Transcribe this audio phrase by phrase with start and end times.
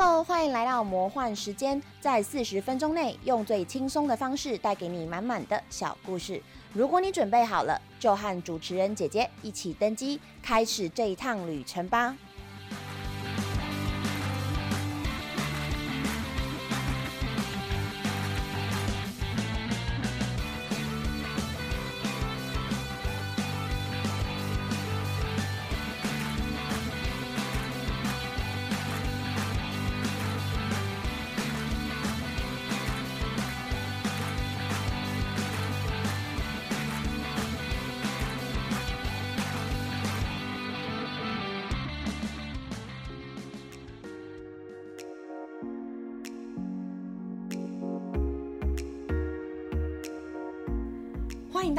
[0.00, 6.40] Hello，欢迎来到魔幻时间，在四十分钟内用最轻松的方式带给你满满的小故事。
[6.72, 12.16] 如果你准备好了，就和主持人姐姐一起登机，开始这一趟旅程吧。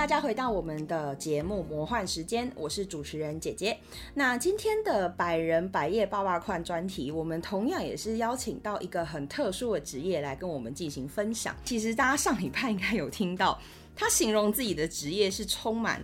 [0.10, 3.78] 家回到我们的节目《魔幻时间》，我是主持人姐姐。
[4.16, 11.56] 那今天的百人百业八卦框专题，我们同样也是邀请到一个很特殊的职业来跟我们进行分享。
[11.64, 13.62] 其实大家上礼拜应该有听到，
[13.96, 16.04] 他形容自己的职业是充满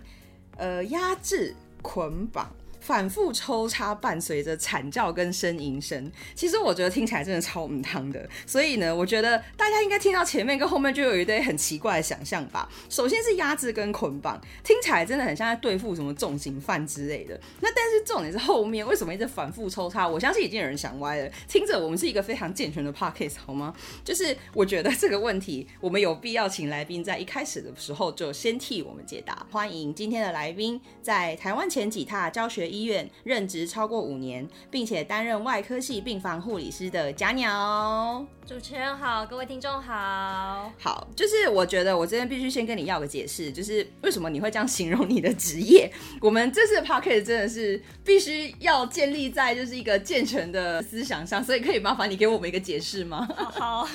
[0.56, 2.48] 呃压制、捆绑。
[2.86, 8.28] 反复抽插，伴随着惨叫跟呻吟声，其实我觉得听起来真的超唔汤的。
[8.46, 12.68] 所以呢，我觉得大家应该听到前面跟后面就有一堆很奇怪的想象吧。
[12.88, 17.36] 首先是压制跟捆绑，听起来真的很像在对付什么重刑犯之类的。
[17.60, 20.06] 那但是重点是后面为什么一直反复抽插？
[20.06, 21.28] 我相信已经有人想歪了。
[21.48, 23.74] 听着，我们是一个非常健全的 podcast 好吗？
[24.04, 29.44] 就是我觉得这个问题，我们有必要请来宾在一开始的时候就先替我们解答。
[29.50, 32.75] 欢迎今天的来宾，在台湾前几踏教学。
[32.76, 38.24] 医院任职超过五年，并且担任外科系病房护理师的假鸟。
[38.46, 40.70] 主持人好，各位听众好。
[40.78, 45.90] 好，就是我觉得我这边必须先跟你要个解释，就是为什么你会这样形容你的职业？
[46.20, 53.26] 我们这次的 p o c a s t 真的是必须要建立在就是一个健全的思想上，所以可以麻烦你给我们一个解释吗？
[53.52, 53.88] 好，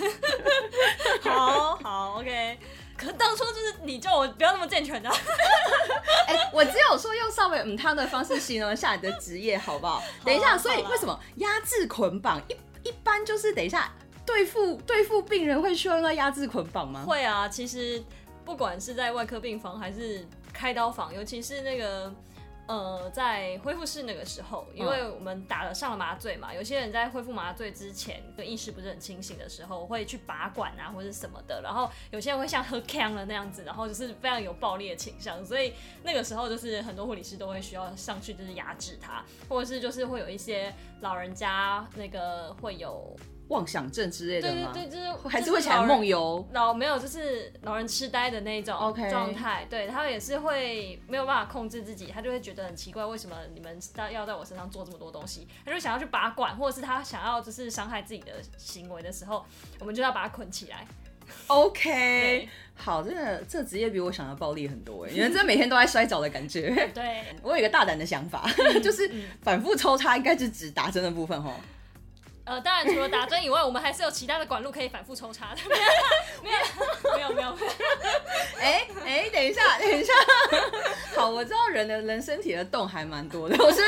[1.22, 2.58] 好，好，OK。
[3.02, 5.10] 可当初就是你叫我不要那么健全的，
[6.28, 10.04] 哎，我只有说用稍微嗯汤的方式形容一下你的职业，好不好？
[10.24, 12.56] 等一下，所以为什么压制捆绑一
[12.88, 13.92] 一般就是等一下
[14.26, 17.04] 对付对付病人会需要用到压制捆绑吗？
[17.08, 18.04] 会啊，其实
[18.46, 22.14] 不管是在外科病房还是开刀房，尤其是那个。
[22.68, 35.74] 呃，在恢复室那个时候，因为我们打了上了麻醉嘛，有些人在恢复麻醉之前，就意识不是很清醒的时候，会去拔管啊或者什么的，然后有些人会像喝呛了那样子，然后就是非常有暴力的倾向，所以
[36.04, 43.14] 那个时候就是很多护理师都会需要上去就是压制他，或者是就是会有一些老人家那个会有。
[43.52, 44.72] 妄想症之类的吗？
[44.74, 46.48] 对对对，就是还是会起来梦游。
[46.54, 49.68] 老没有，就是老人痴呆的那种状态。
[49.70, 53.78] 对他也是会没有办法控制自己，他就会觉得很奇怪，为什么你们
[54.12, 55.46] 要在我身上做这么多东西？
[55.66, 59.46] 他就想要去拔管，或者是他想要就是伤害自己的行为的时候，
[59.80, 60.88] 我们就要把他捆起来。
[61.48, 66.90] OK，好，真的这职业比我想的暴力很多哎，你们真的每天都在摔跤的感觉。
[66.94, 68.50] 对， 我有一个大胆的想法，
[68.84, 69.10] 就是
[69.42, 71.54] 反复抽插应该是指打针的部分哈。
[72.44, 75.62] 呃，当然除了打针以外，我们还是有其他的管路可以反复抽插的。
[76.44, 76.58] 没有，
[77.16, 77.72] 没有，没有，没有。
[78.60, 80.14] 哎哎，等一下，等一下。
[81.16, 83.82] 好，我知道人的人身体的洞还蛮多的，我是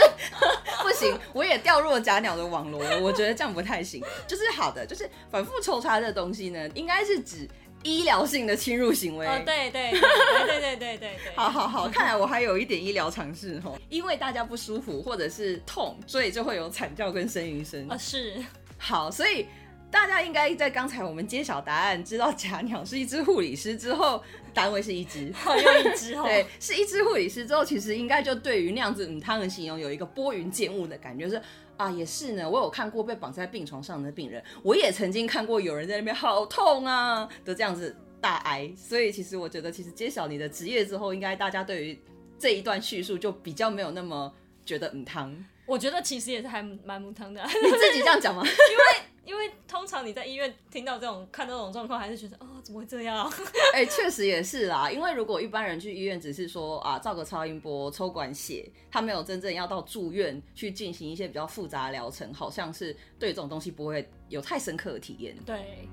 [0.83, 2.99] 不行，我也掉入了假鸟的网罗了。
[2.99, 4.03] 我觉得这样不太行。
[4.27, 7.49] 就是好的，就是反复抽插这东西呢，应该是指。
[7.83, 17.87] 医疗性的侵入行为，哦，对对对对对对对对， 好好好，看来我还有一点医疗常识哈，因为大家不舒服或者是痛，所以就会有惨叫跟呻吟声。
[17.89, 18.43] 啊，是，
[18.77, 19.45] 好，所以
[19.91, 24.23] 大家应该在刚才我们揭晓答案，知道假鸟是一只护理师之后，
[24.53, 31.41] 单位是一只， 又一只，对，是一只护理师之后，其实应该就对于那样子嗯，他们形容有一个拨云见雾的感觉是。
[31.77, 42.01] 啊，也是呢，我有看过被绑在病床上的病人，我也曾经看过有人在那边好痛啊的这样子大哀，所以其实我觉得，其实揭晓你的职业之后，应该大家对于
[42.37, 44.33] 这一段叙述就比较没有那么
[44.65, 45.33] 觉得嗯汤。
[45.65, 48.43] 我觉得其实也是还蛮母汤的， 你自己这样讲吗？
[48.45, 49.12] 因为。
[49.25, 53.31] 因为通常你在医院听到这种看到这种状况，还是觉得哦，怎么会这样？
[53.73, 54.91] 哎，确实也是啦。
[54.91, 65.35] 因为如果一般人去医院只是说啊，照个超音波、抽管血，他没有真正要到住院去进行一些比较复杂的疗程，好像是对这种东西不会有太深刻的体验。
[65.45, 65.87] 对。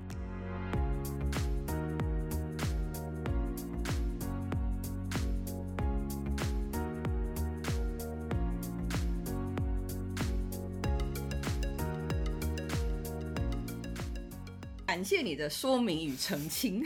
[15.01, 16.79] 感谢你的说明与澄清。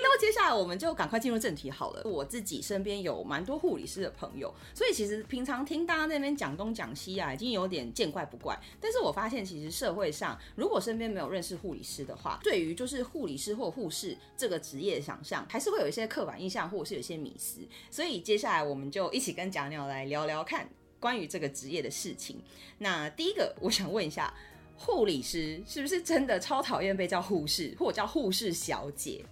[0.00, 2.00] 那么接下来我们就赶快进入正题好了。
[2.04, 8.56] 我自己身边有蛮多护理师的朋友，所以其实平常听大家那边讲东讲西啊，已经有点见怪不怪。
[8.80, 17.58] 但是我发现，其实社会上如果身边没有认识护理师的话，对于就是护理师或护士这个职业的想象，还是会有一些刻板印象，或者是有些迷思。
[17.90, 20.68] 所以接下来我们就一起跟贾鸟来聊聊看
[21.00, 22.40] 关于这个职业的事情。
[22.78, 24.32] 那第一个，我想问一下。
[24.76, 29.24] 护理师是不是真的超讨厌被叫护士，或者叫护士小姐？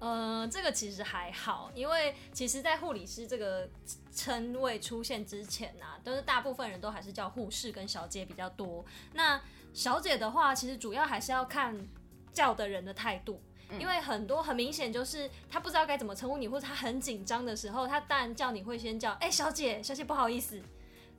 [0.00, 3.66] 呃，这个其实还好，因为其实，在护理师这个
[4.14, 8.84] 称谓出现之前呢，都是大部分人都还是叫护士跟小姐比较多。
[9.14, 9.40] 那
[9.72, 11.74] 小姐的话，其实主要还是要看
[12.34, 13.40] 叫的人的态度，
[13.80, 20.60] 因为很多很明显就是他不知道该怎么称呼你，或者他很紧张的时候，他当然叫你会先叫哎小姐，小姐不好意思。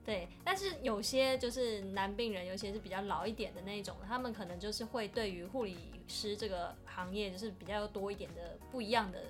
[0.06, 5.76] 对，但是有些就是男病人，有些是比较老一点的那种，他们可能就是会对于护理
[6.08, 9.24] 师这个行业就是比较多一点的不一样的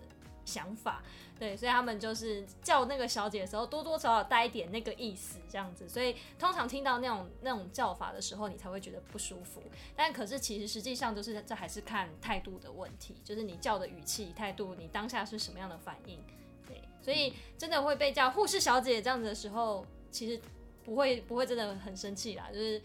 [0.44, 1.02] 想法，
[1.40, 9.64] 对，所以他们就是叫那个小姐的时候，多多少少带一点那个意思这样子，所以通常听到那种那种叫法的时候，你才会觉得不舒服。
[9.96, 16.22] 但可是其实实际上就是这还是看态度的问题，就是你叫的语气、态度，你当下是什么样的反应，
[16.68, 20.38] 对，所以真的会被叫护士小姐这样子的时候，其实。
[20.86, 22.82] 不会不会真的很生气啦，就是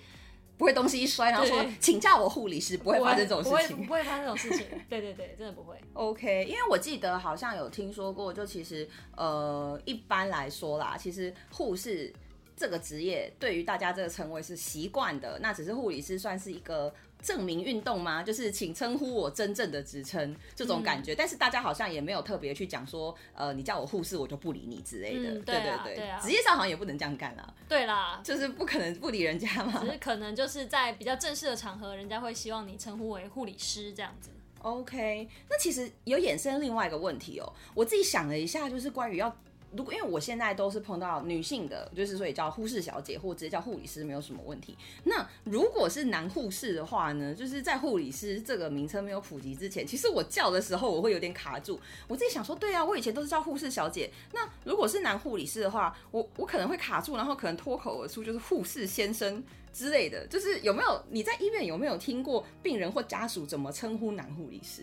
[0.56, 4.66] 不会东西一摔，然后说请叫我护理师，不会发生这种事情，不会发生这种事情。
[4.88, 5.76] 对对对，真的不会。
[5.92, 12.12] OK，因为我记得好像有听说过，就其实呃一般来说啦，其实护士
[12.56, 16.92] 这个职业对于大家这个称谓是习惯的，那只是护理师算是一个。
[17.22, 18.22] 证明运动吗？
[18.22, 25.30] 就是请称呼我真正的职称这种感觉，但是大家好像也没有特别去讲说，呃，你叫我护士，我就不理你之类的。
[25.40, 27.54] 对对对，职业上好像也不能这样干啊。
[27.68, 29.80] 对啦，就是不可能不理人家嘛。
[29.84, 34.30] 只是可能就是在比较正式的场合，人家会希望你称呼为护理师这样子。
[34.62, 39.34] OK，那其实有衍生另外一个问题哦，我自己想了一下，就是关于要。
[39.76, 44.76] 如果因为我现在都是碰到女性的，就是所以叫护士小姐或直接叫护理师没有什么问题。
[45.04, 47.34] 那如果是男护士的话呢？
[47.34, 51.78] 就是在护理师这个名称没有普及之前，其实我叫的时候我会有点卡住。
[52.08, 54.10] 我自己想说，对啊，我以前都是叫护士小姐。
[54.32, 59.42] 那如果是男护理师的话，我我可能会卡住，然后可能脱口而出就是护士先生
[59.72, 60.26] 之类的。
[60.26, 64.82] 就是有没有你在医院有没有听过病人或家属怎么称呼男护理师？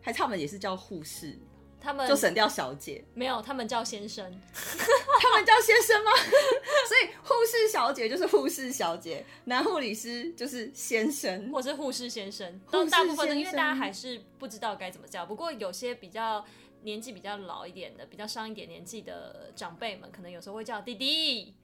[0.00, 1.36] 还差们也是叫护士？
[1.80, 6.10] 他们就省掉小姐，没有，他们叫先生， 他们叫先生吗？
[6.88, 12.60] 所以护士小姐就是护士小姐，男护理师就是先生，或是护士先生。
[12.70, 15.24] 都大部分的，因为大家还是不知道该怎么叫。
[15.24, 16.44] 不过有些比较
[16.82, 21.54] 年纪比较老一点的，比较上一点年纪的长辈们，可能有时候会叫弟弟。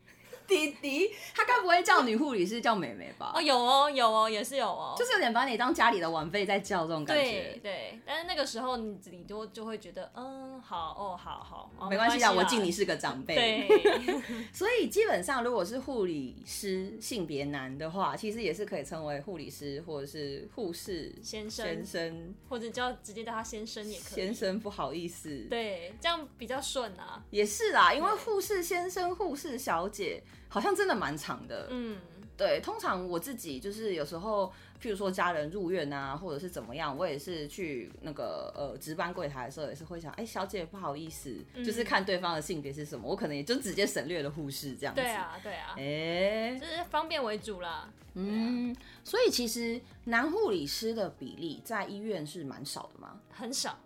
[0.46, 3.32] 弟弟，他该不会叫女护理师叫妹妹吧？
[3.34, 7.22] 哦，有哦，有哦，也是有哦，就是有点把你当家里的晚辈在叫这种感觉。
[7.22, 13.34] 对对，但是那个时候你你多就会觉得，嗯，好哦，好好，没关系啊，我敬你是个长辈。
[13.34, 13.68] 对
[14.52, 24.14] 所以基本上如果是护理师性别男的话，其实也是可以称为护理师或者是护士先生，先生，或者叫直接叫他先生也可以。
[24.14, 25.46] 先生不好意思。
[25.48, 27.22] 对，这样比较顺啊。
[27.30, 30.22] 也是啦，因为护士先生、护士小姐。
[30.54, 31.98] 好像真的蛮长的，嗯，
[32.36, 32.60] 对。
[32.60, 34.46] 通常我自己就是有时候，
[34.80, 45.00] 譬如说家人入院啊，或者是怎么样，我也是去那个呃值班柜台的时候，也是会想，哎，小姐不好意思，就是看对方的性别是什么，我可能也就直接省略了护士这样子。
[45.00, 47.92] 对啊，对啊，哎，就是方便为主啦。
[48.14, 53.20] 嗯，所以其实男护理师的比例在医院是蛮少的吗？
[53.28, 53.76] 很少，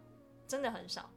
[0.46, 1.08] 真的很少。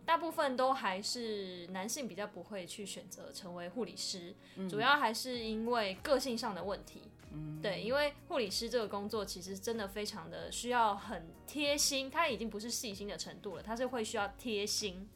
[0.00, 4.34] 嗯，大部分都还是男性比较不会去选择成为护理师，
[4.68, 7.02] 主要还是因为个性上的问题。
[7.32, 15.08] 嗯，对，因为护理师这个工作其实真的非常的需要很贴心，他已经不是细心的程度了，他是会需要贴心。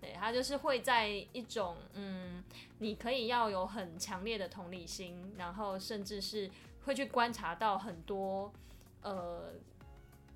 [0.00, 2.44] 对，他就是会在一种嗯，
[2.78, 6.50] 你可以要有很强烈的同理心，然后甚至是
[6.84, 8.52] 会去观察到很多
[9.02, 9.54] 呃。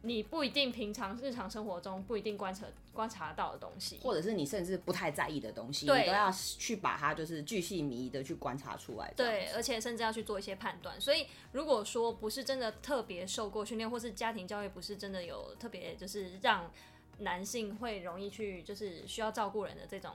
[0.03, 9.13] 你不一定平常日常生活中不一定观察观察到的东西，或者是你甚至不太在意的东西，你都要去把它就是巨细靡遗的去观察出来。
[9.17, 11.01] 对，而且甚至要去做一些判断。
[11.01, 16.71] 所以如果说不是真的特别受过训练，或是家庭教育不是真的有特别就是让
[17.19, 20.13] 男性会容易去就是需要照顾人的这种。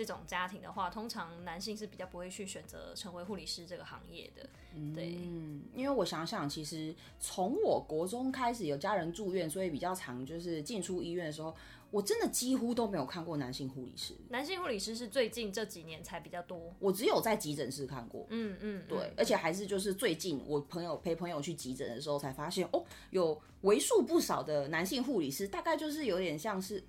[0.00, 4.48] 这种家庭的话，通常男性是比较不会去选择成为护理师这个行业的。
[4.94, 11.54] 对，嗯，因为我想想，其实从我国中开始有家人住院，所以比较常就是进出医院的时候，
[11.90, 16.74] 我真的几乎都没有看过男性护理师，男性护理师是最近这几年才比较多。
[16.78, 18.26] 我只有在急诊室看过。
[18.30, 26.82] 嗯嗯，对，而且还是就是最近我朋友陪朋友去急诊的时候才发现，哦，有为数不少的男性护理师，大概就是有点像是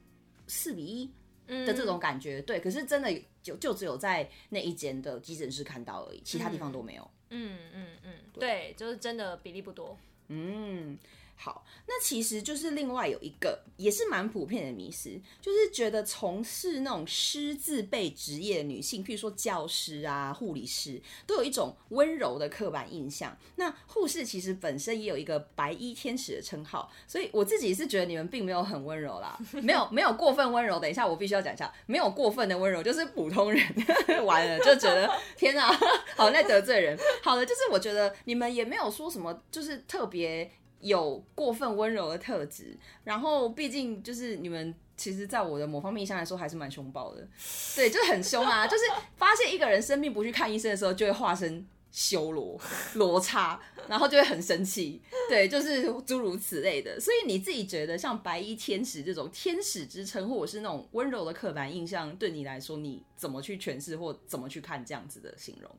[0.48, 1.12] 四比一
[1.48, 2.42] 的这种感觉。
[2.42, 3.10] 对，可是真的
[3.42, 7.12] 就就只有在那一间的急诊室看到而已，其他地方都没有。
[7.30, 9.98] 嗯嗯嗯，对，就是真的比例不多。
[10.28, 10.98] 嗯。
[11.44, 15.10] 好，那其实就是另外有一个也是蛮普遍的迷思，
[15.42, 23.36] 就是觉得从事那种师字辈职业的女性，譬如说教师啊、护理师，都有一种温柔的刻板印象。
[23.56, 30.80] 那护士其实本身也有一个白衣天使的称号，所以我自己是觉得你们并没有很温柔啦，没有没有过分温柔。
[30.80, 33.66] 等一下，我必须要讲一下，没有过分的温柔，就是普通人
[34.24, 35.76] 完了就觉得天哪，
[36.16, 36.96] 好在得罪人。
[37.24, 40.52] 好的，就是我觉得你们也没有说什么，就是特别。
[40.82, 47.28] 有过分温柔的特质，然后毕竟就是你们，其实，在我的某方面印象来说，还是蛮凶暴的，
[47.76, 48.84] 对，就是很凶啊， 就是
[49.16, 52.60] 发现一个人生病不去看医生的时候，就会化身修罗
[52.96, 57.00] 罗刹，然后就会很生气，对，就是诸如此类的。
[57.00, 65.70] 所以你自己觉得，像白衣天使这种天使之称，或者是那种温柔的刻板印象，对你来说，你怎么去诠释或怎么去看这样子的形容？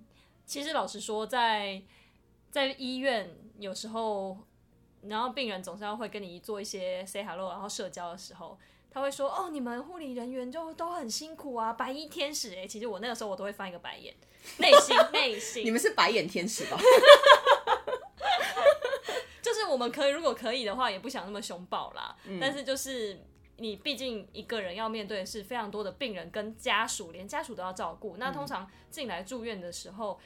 [0.46, 1.82] 其实老实说，在
[2.50, 4.38] 在医院有时候。
[5.08, 8.58] 然后病人总是要会跟你做一些 say hello，然后社交的时候，
[8.90, 14.14] 他会说：“哦，你们护理人员就都很辛苦啊，白衣天使。”哎，其实我那个时候我都会翻一个白眼，
[14.58, 16.78] 内心 内心，你们是白眼天使吧？
[19.42, 22.14] 就是我们可以，如果可以的话，也不想那么凶暴啦。
[22.40, 23.20] 但是就是
[23.56, 28.16] 你毕竟一个人要面对的是非常多的病人跟家属，连家属都要照顾。
[28.18, 30.20] 那通常进来住院的时候。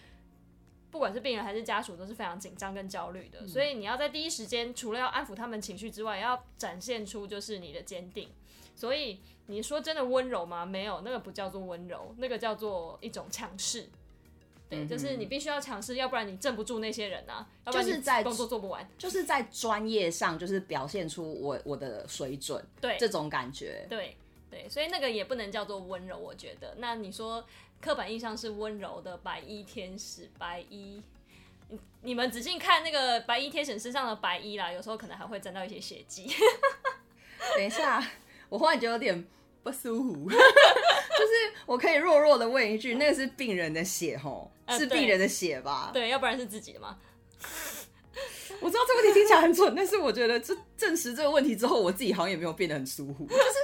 [0.97, 8.31] 不管是病人还是家属都是非常紧张跟焦虑的，所以你要在第一时间，除了要安抚他们情绪之外，要展现出就是你的坚定。
[8.75, 10.65] 所以你说真的温柔吗？
[10.65, 13.91] 没有，那个不叫做温柔，那个叫做一种强势。
[14.71, 17.47] 对，就是你必须要强势，要不然你镇不住那些人啊。
[17.71, 24.17] 就是在工作做不完，就是在专业上就是表现出我我的水准，对这种感觉，对
[24.51, 26.77] 对，所以那个也不能叫做温柔，我觉得。
[26.79, 27.45] 那你说？
[27.81, 31.03] 刻板印象是温柔的白衣天使，白衣，
[32.03, 36.29] 你们仔细看那个白衣天使身上的白衣啦，有时候可能还会沾到一些血迹。
[37.55, 38.05] 等一下，
[38.49, 39.25] 我忽然觉得有点
[39.63, 45.91] 不舒服， 就是我可以弱弱的问一句，那个是病人的血吼，是病人的血吧？
[45.93, 46.99] 对，要不然是自己的吗？
[48.61, 53.55] 我知道这个问题听起来很蠢，但是我觉得这证实这个问题之后，我自己好像也没有变得很舒服，就是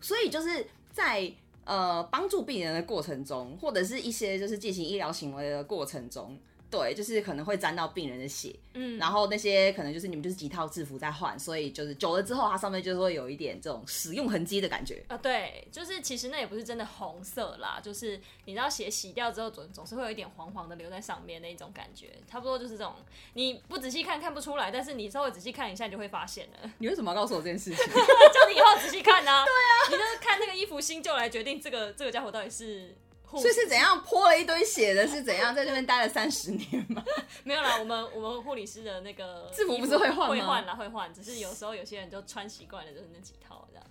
[0.00, 1.32] 所以就是在。
[1.68, 6.34] 呃，帮助病人的过程中，或者是一些就是进行医疗行为的过程中。
[6.70, 15.16] 对，就是可能会沾到病人的血，嗯，然后那些可能就是你们就是几套制服在换，所以就是久了之后，它上面就会有一点这种使用痕迹的感觉啊。
[15.16, 22.94] 对，就是其实那也不是真的红色啦，就是你知道血洗掉之后总总是会有一点黄黄的留在上面那种感觉，差不多就是这种。
[23.32, 26.70] 你不仔细看看不出来，但是你稍微仔细看一下你就会发现了。
[26.78, 27.78] 你为什么要告诉我这件事情？
[27.86, 29.30] 叫你以后仔细看呢？
[29.46, 32.94] 对啊，你就是看那个衣服新旧来决定这个这个家伙到底是。
[33.30, 35.06] 所以是怎样泼了一堆血的？
[35.06, 37.04] 是怎样在这边待了三十年吗？
[37.44, 40.28] 没有啦，我们我们护理师的那个制服不是会换吗？
[40.28, 41.12] 会换啦，会换。
[41.12, 43.84] 只是有时候有些人就穿习惯了，就是那几套这样。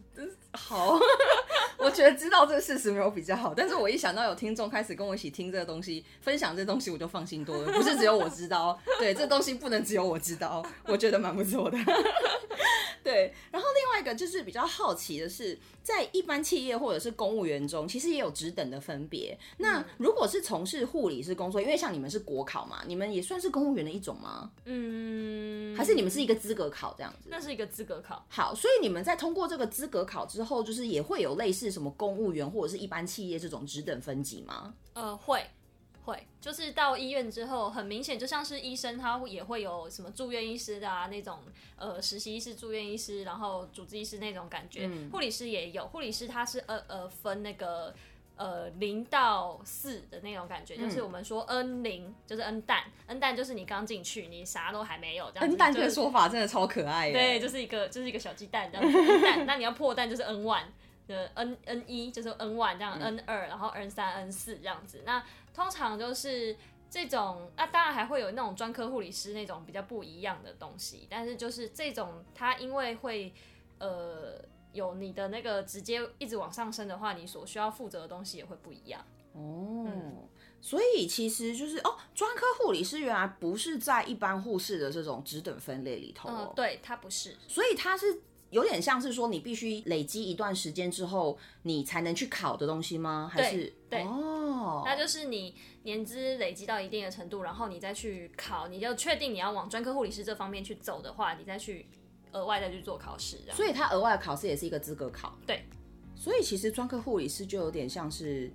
[0.54, 0.98] 好，
[1.78, 3.54] 我觉得知道这个事实没有比较好。
[3.56, 7.72] 但是我一想到有听众开始跟我一起听这个东西，分享这东西，我就放心多了。
[7.72, 11.78] 不是只有我知道， 对，这东西不能只有我知道， 我觉得蛮不错的。
[13.04, 19.38] 对，然后另外一个就是比较好奇的是，在一般企业或者是公务员中，其实也有职等的分别。
[19.60, 24.52] 那如果是从事护理师工作，因为像你们是国考嘛，你们也算是公务员的一种吗？
[24.66, 27.30] 嗯，还是你们是一个资格考这样子？
[27.30, 28.26] 那是一个资格考。
[28.28, 34.74] 好，所以你们在通过这个资格考之后，就是也会有类似什么公务员或者是一般企业这种职等分级吗？
[34.94, 35.46] 呃，会。
[36.06, 41.38] 会，就是到医院之后，很明显就像是医生，他也会有什么住院医师的啊那种，
[41.76, 44.90] 呃，实习医师、住院医师，然后主治医师那种感觉。
[45.12, 47.94] 护理师也有，护理师他是呃呃分那个
[48.38, 55.50] 呃零到四的那种感觉，就是我们说 N 零就是 N 蛋，N 蛋就是你刚进去，你啥都还没有这样。
[55.50, 57.12] N 蛋这个说法真的超可爱。
[57.12, 58.98] 对，就是一个就是一个小鸡蛋这样子。
[58.98, 60.64] N 蛋，那你要破蛋就是 N one，
[61.08, 65.02] 呃 N N 一就是 N one 这样，N 二然后 N 三 N 四这样子。
[65.06, 66.56] 那通常就是
[66.90, 73.34] 这种，那当然还会有那种专科护理师那种比较不一样的东西，但是就是这种，它因为会
[73.80, 74.40] 呃
[74.74, 79.06] 有你的那个直接一直往上升的话，你所需要负责的东西也会不一样。
[79.34, 79.88] 哦，
[80.60, 93.30] 所以其实就是哦，专科护理师原来不是在一般护士的这种职等分类里头，对，他不是，所以他是有点像是说你必须累积一段时间之后，你才能去考的东西吗？
[93.32, 93.72] 还是？
[93.90, 94.02] 对。
[94.04, 101.86] 哦，那就是你年资累积到一定的程度，然后你再去考，你就确定你要往专科护理师这方面去走的话，你再去
[102.38, 103.58] 额外再去做考试，这样。
[103.58, 105.38] 所以他额外的考试也是一个资格考。
[105.46, 105.66] 对，
[106.16, 108.52] 所以其实专科护理师就有点像是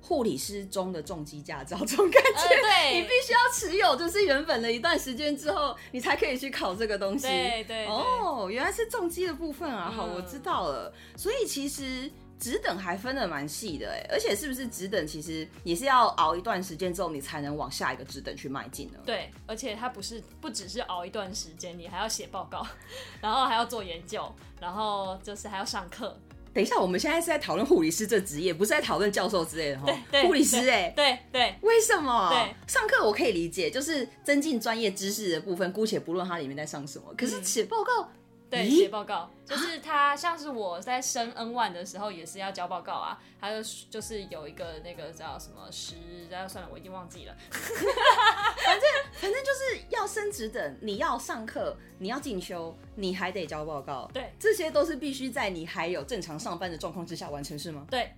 [0.00, 2.40] 护理师中的重机驾照这种感觉。
[2.40, 7.26] 呃，对， 你必须要持有，就是原本的一段时间之后，你才可以去考这个东西。
[7.26, 9.90] 对对对哦，原来是重机的部分啊！
[9.90, 10.92] 好，嗯我知道了。
[11.16, 18.98] 所以其实职等还分的蛮细的哎，而且是不是职等其实也是要熬一段时间之后，你才能往下一个职等去迈进呢？
[19.04, 22.66] 对，而且它不是不只是熬一段时间，你还要写报告，
[23.20, 26.18] 然后还要做研究，然后就是还要上课。
[26.54, 29.86] 等一下，我们现在是在讨论护理师这职业，不是在讨论教授之类的哈。
[30.10, 32.30] 对，护理师哎、对对为什么？
[32.30, 37.14] 对，上课我可以理解，就是增进专业知识的部分，姑且不论它里面在上什么。
[37.16, 38.10] 可是写报告，
[38.50, 45.96] 对，咦写报告就是他，像是我在升 N one 的时候也是要交报告啊，他就就是有一个那个叫什么十，
[46.30, 47.36] 然后算了，我已经忘记了。
[47.50, 54.08] 反正反正就是要升职等，你要上课，你要进修，你还得交报告。
[54.14, 57.86] 对这些都是必须在你还有正常上班的状况之下完成，是吗？
[57.90, 58.10] 对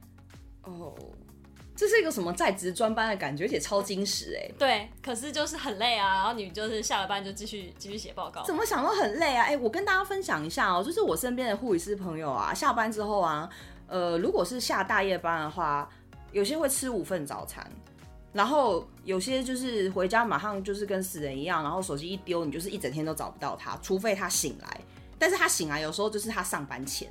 [0.63, 0.95] 哦，
[1.81, 4.51] 这是一个什么在职专班的感觉，而且超精实哎。
[4.59, 8.43] 对，可是就是很累啊，然后你就是下了班就继续继续写报告。
[8.45, 9.47] 怎么想都很累啊！
[9.47, 13.49] 哎、我跟大家分享一下哦、就是我身边的护理师朋友啊，下班之后啊，
[13.87, 15.89] 呃，如果是下大夜班的话，
[16.33, 17.67] 有些会吃五份早餐，
[18.35, 24.81] 然后有些就是回家马上就是跟死人一样，然后手机一丢，你就是一整天都找不到他，除非他醒来。
[25.19, 27.11] 但是他醒来有时候就是他上班前，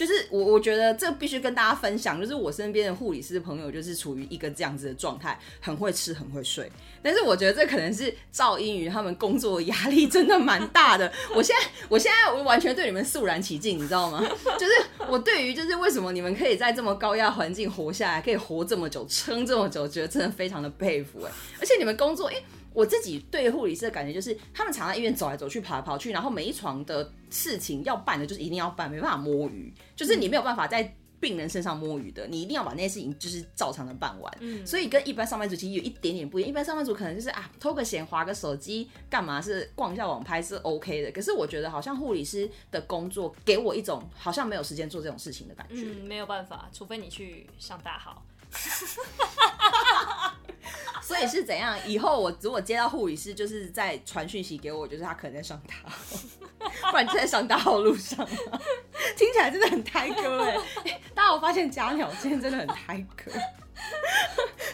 [0.00, 6.72] 就是我我觉得这必须跟大家分享，就是我身边的护理师朋友就是处于一个这样子的状态，很会吃，很会睡。
[7.02, 11.12] 但是我觉得这可能是噪音于他们工作压力真的蛮大的。
[11.34, 14.26] 我现在我现在我完全对你们肃然起敬，你知道吗？
[14.58, 14.72] 就是
[15.06, 21.30] 我对于就是为什么你们可以在这么高压环境活下来，可以活这么久，撑这么久，觉得真的非常的佩服哎。
[21.60, 22.36] 而且你们工作，哎、
[22.72, 34.32] 我自己对护理师的感觉就是，他们常在医院走来走去、跑来跑去，然后每一床的事情要办的，就是一定要办，没办法摸鱼，就是你没有办法在病人身上摸鱼的，你一定要把那些事情就是照常的办完。
[34.40, 36.48] 嗯所以跟一般上班族其实有一点点不一样。
[36.48, 41.12] 一般上班族可能就是啊，偷个闲、划个手机，干嘛是逛一下网拍是 OK 的。
[41.12, 45.82] 可是我觉得好像护理师的工作给我一种好像没有时间做这种事情的感觉。
[45.82, 48.24] 嗯，没有办法，除非你去上大号。
[51.02, 51.76] 所以是怎样？
[51.86, 58.60] 以后我如果接到护理师，就是在传讯息给我，就是他可能在上大号，不然就在上大号路上嘛。
[59.16, 60.52] 听起来真的很胎哥 哎、
[60.84, 63.32] 欸大家我发现假鸟今天真的很胎哥。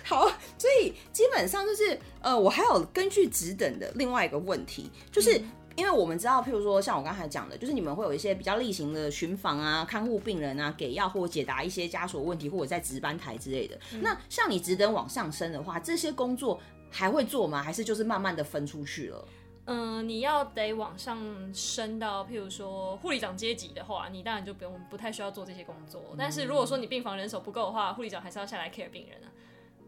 [0.04, 0.26] 好，
[0.58, 5.40] 所以基本上就是呃，我还有根据职等的另外一个问题，就是。
[5.76, 13.78] 因为我们知道，譬如说像我刚才讲的，就是你们会有一些比较例行的巡访啊、看护病人啊、给药或解答一些家属问题，或者在值班台之类的。
[14.00, 16.58] 那像你职等往上升的话，这些工作
[16.90, 17.62] 还会做吗？
[17.62, 19.28] 还是就是慢慢的分出去了？
[19.66, 21.18] 嗯，你要得往上
[21.52, 26.14] 升到，譬如说护理长阶级的话，你当然就不用不太需要做这些工作。
[26.16, 29.28] 但是如果说你病房人手不够的话，护理长还是要下来 care 病人啊。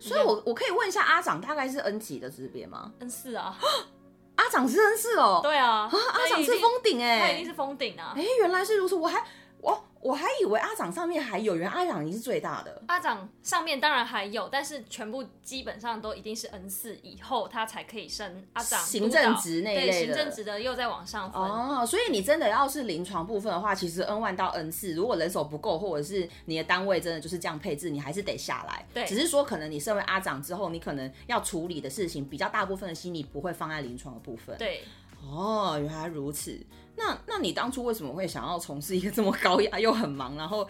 [0.01, 3.59] 所以我我可以问一下阿长大概是 N 级的级别吗？N 四啊，
[4.39, 8.25] 阿长是真是哦，对啊，阿长是封，顶哎他哎、一定是封顶啊哎、。
[8.39, 9.21] 原来是如此，我还
[9.61, 12.83] 我我还以为阿长上面还有，原来阿长已经是最大的。
[12.87, 21.43] 阿长上面当然还有，但是全部基本上都一定是 N 四以后，他才可以升阿长行政职那一类的行政职的又再往上分。
[21.43, 28.87] 哦，所以你真的要是临床部分的话，其实 N 万到 N 四，如果人手不够，或者是你的单位真的就是这样配置，你还是得下来。
[28.95, 34.57] 对只是说可能你身为阿长之后，你可能要处理的事情比较大部分的心理不会放在临床的部分。
[34.59, 34.85] 对，
[35.23, 36.65] 哦，原来如此。
[36.99, 40.69] 那那你当初为什么会想要从事一个这么高压又很忙，然后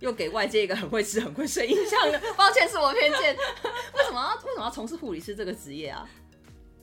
[0.00, 2.20] 又给外界一个很会吃很会睡印象的？
[2.36, 3.36] 抱歉，是我偏见。
[3.94, 6.08] 为什么要为什么要从事护理师这个职业啊？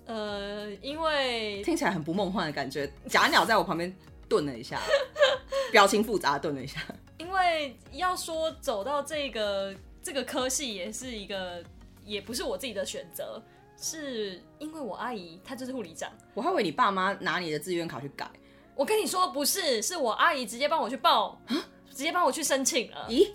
[0.05, 2.89] 呃，因为听起来很不梦幻的感觉。
[3.09, 3.93] 假鸟在我旁边
[4.29, 4.79] 顿了一下，
[5.69, 6.79] 表情复杂，顿了一下。
[7.17, 11.61] 因为要说走到这个这个科系，也是一个
[12.05, 13.43] 也不是我自己的选择，
[13.75, 16.09] 是因为我阿姨她就是护理长。
[16.33, 18.29] 我还以为你爸妈拿你的志愿卡去改。
[18.77, 21.37] 我跟你说不是，是我阿姨直接帮我去报，
[21.89, 23.07] 直接帮我去申请了。
[23.09, 23.31] 咦，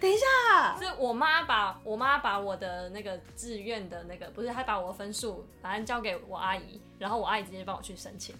[0.00, 8.36] 等一下，是我妈把我妈把我的那个志愿的那个不是，她把我的分数反正交给我阿姨，然后我阿姨直接帮我去申请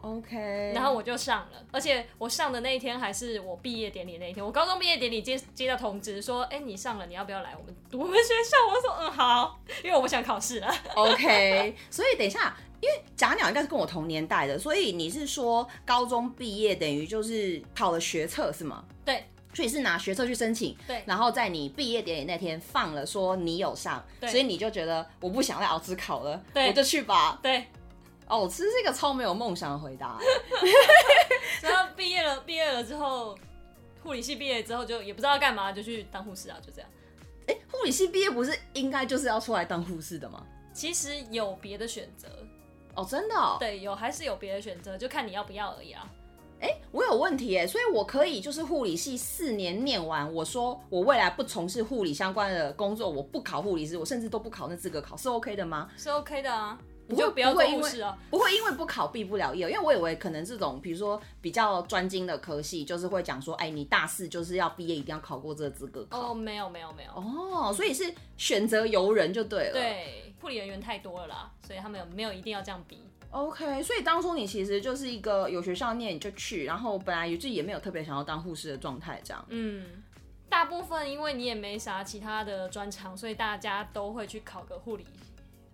[0.00, 8.56] ，OK，然后我就上了，而且我上的那一天还是我毕业典礼那一天，我高中毕业典礼接接到通知说，哎、你上了，你要不要来我们我们学校？
[8.66, 10.74] 我说嗯好，因为我不想考试了。
[10.94, 12.56] OK，所以等一下，
[13.16, 18.84] 假鸟应该是跟我同年代的，所以你是说高中毕业等于就是考了学测是吗？
[19.04, 27.38] 对所以是拿学测去申请，对然后在你毕业典礼那天放了说你有上，所以你就觉得我不想再熬职考了，对我就去吧。
[27.42, 27.66] 对，
[28.28, 30.18] 哦，这是一个超没有梦想的回答。
[31.60, 33.36] 然后毕业了，毕业了之后，
[34.02, 36.88] 护理系毕业之后就也不知道干嘛，就去当护士啊，就这样。
[37.48, 40.46] 哎，护理系毕业不是应该就是要出来当护士的吗？
[40.72, 42.28] 其实有别的选择，
[42.94, 43.56] 哦，真的、哦。
[43.58, 46.08] 对，有还是有别的选择，就看你要不要而已啊。
[46.60, 55.88] 哎，我有问题哎，所以我可以就是护理系四年念完，我说我未来不从事护理相关的工作，我不考护理师，我甚至都不考那资格考，是 OK 的吗？
[55.96, 56.78] 是 OK 的啊，
[57.10, 57.90] 不会不会因为。
[58.30, 66.30] 不会因为不考毕不了业，因为我以为可能这种比如说比较专精的科系，就是会讲说，哎，你大四就是要毕业一定要考过这个资格考。
[66.30, 69.72] 哦，没有没有没有，哦，所以是选择由人就对了。
[69.72, 79.44] 对，护理人员太多了啦，所以他们有没有一定要这样比？OK，所以当初你其实就是一个有学校念你就去，然后本来自己也没有特别想要当护士的状态，这样。
[79.48, 80.02] 嗯，
[80.48, 85.06] 大部分因为你也没啥其他的专长，所以大家都会去考个护理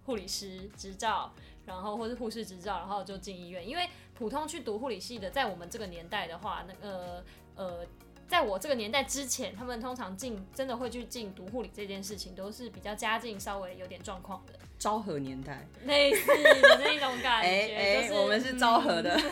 [0.07, 1.31] 护理师执照，
[1.67, 3.69] 然后或是护士执照，然后就进医院。
[3.69, 7.23] 因为普通去读护理系的，在我们这个年代的话，那个
[7.57, 7.87] 呃。
[8.29, 18.03] 在我这个年代之前，他们通常进真的会去进读护理这件事情，都是比较家境稍微有点状况的，昭和年代，类似的那种感觉。
[18.03, 19.15] 就是我们是昭和的。
[19.15, 19.23] 嗯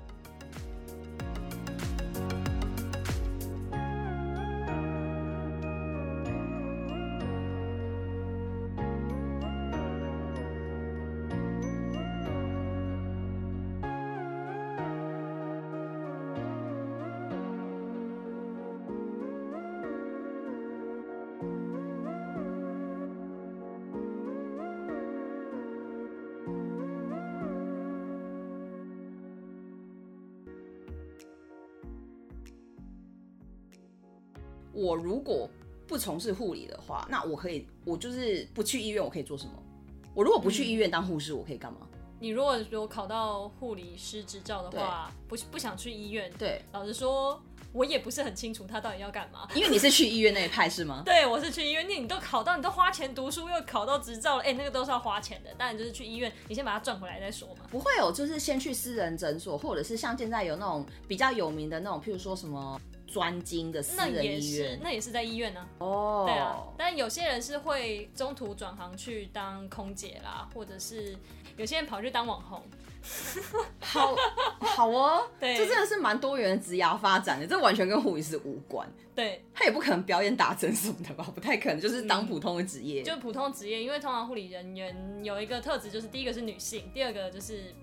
[34.81, 35.47] 我如果
[35.87, 39.51] 不从事护理的话，那我可以，我就是不去医院，我可以做什么？
[40.15, 41.79] 我如果不去医院当护士，我可以干嘛？
[42.19, 47.41] 你如果有考到护理师执照的话，不不想去医院，对，老实说，
[47.73, 49.47] 我也不是很清楚他到底要干嘛。
[49.55, 51.01] 因为你是去医院那一派是吗？
[51.05, 55.49] 对，我是去医院，那你都考到，你都花钱读书，又考到执照了，哎、那个都是要花钱的。
[55.57, 57.65] 当然就是去医院，你先把它赚回来再说嘛。
[57.71, 62.79] 不会有，就是先去私人诊所，或者是像现在有那种比较有名的那种，譬如说什么
[63.11, 64.79] 专精的私那人也是医院，。
[64.81, 71.17] 那也是在医院呢、哦，对啊，但有些人是会中途转行去当空姐啦，或者是
[71.57, 72.63] 有些人跑去当网红。
[73.81, 74.15] 好
[74.59, 78.87] 好哦， 对这真的是蛮多元的职涯发展的，这完全跟护理师无关。
[79.15, 81.27] 对，他也不可能表演打针什么的吧？
[81.33, 83.01] 不太可能，就是当普通的职业。
[83.01, 87.73] 就普通职业，因为通常护理人员有一个特质，就是第一个是女性，第二个就是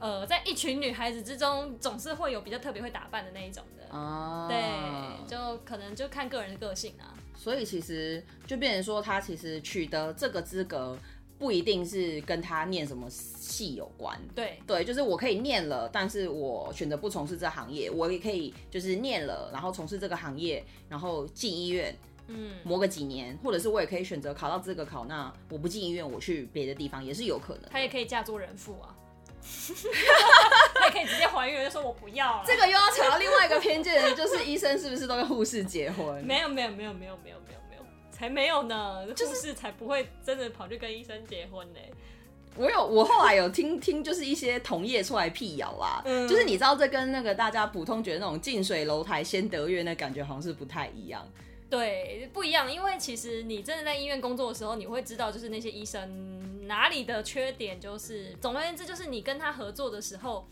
[0.00, 3.94] 呃，在一群女孩子之中，总是会有比较特别会打扮的那一种的。
[3.94, 7.16] 啊，对，就可能就看个人的个性啊。
[7.36, 10.98] 所以其实就变成说，他其实取得这个资格
[11.38, 14.20] 不一定是跟他念什么系有关。
[14.34, 21.96] 对对，就是我可以念了，但是我选择不从事这行业，我也可以就是念了，然后从事这个行业，然后进医院
[22.26, 27.70] 嗯，磨个几年，或者是我也可以选择考到资格考，那我不进医院，我去别的地方也是有可能。
[27.70, 28.94] 他也可以嫁做人妇啊。
[30.90, 32.44] 可以直接怀孕了就说我不要了。
[32.46, 36.22] 这个又要扯到另外一个偏见，就是医生是不是都跟护士结婚？
[36.24, 39.06] 没有没有没有没有没有没有没有，才没有呢！
[39.06, 41.80] 护士才不会真的跑去跟医生结婚呢。
[42.56, 51.24] 我有，我后来有听听，就是一些同业出来辟谣啦，嗯就是你知道这跟那个大家普通觉得那种近水楼台先得月那感觉好像是不太一样。
[51.70, 60.48] 对，不一样，因为其实你真的在医院工作的时候，你会知道，就是那些医生哪里的缺点，就是总而言之，就是你跟他合作的时候，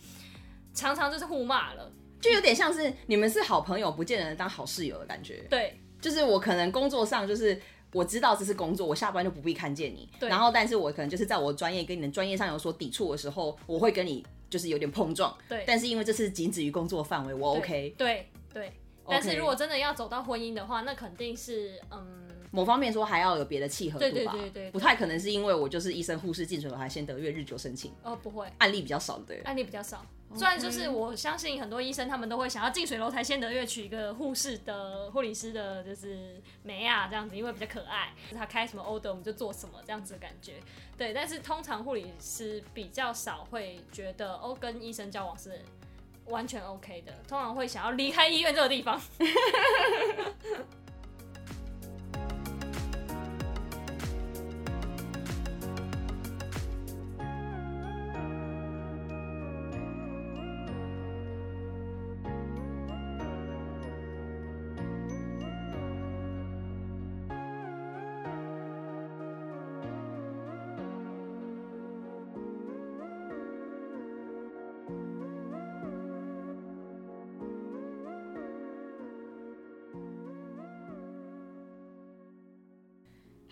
[0.76, 1.90] 常常就是互骂了。
[2.20, 5.44] 就有点像是你们是好朋友，不见得当好室友的感觉。
[5.50, 7.60] 对就是我可能工作上就是
[7.92, 10.08] 我知道这是工作，我下班就不必看见你。
[10.20, 15.36] 对然后，但是我可能就是在我专业跟你的专业上有所抵触的时候，我会跟你就是有点碰撞。
[15.48, 17.94] 对但是因为这是仅止于工作范围，我 OK。
[17.98, 18.72] 对对。
[19.08, 29.38] 但是如果真的要走到婚姻的话，那肯定是嗯，某方面说还要有别的契合度吧，对对对对对不太可能是因为我就是医生、护士、进水楼台先得月，日久生情，哦不会，案例比较少对。
[29.42, 30.04] 案例比较少。
[30.36, 38.12] 虽然就是我相信很多医生他们都会想要近水楼台先得月，娶一个护士的护理师的，就是梅啊这样子，因为比较可爱。
[38.32, 40.54] 他开什么 order 我们就做什么这样子的感觉。
[40.96, 45.60] 对，但是通常护理师比较少会觉得哦跟医生交往是
[46.26, 49.00] 完全 OK 的，通常会想要离开医院这个地方。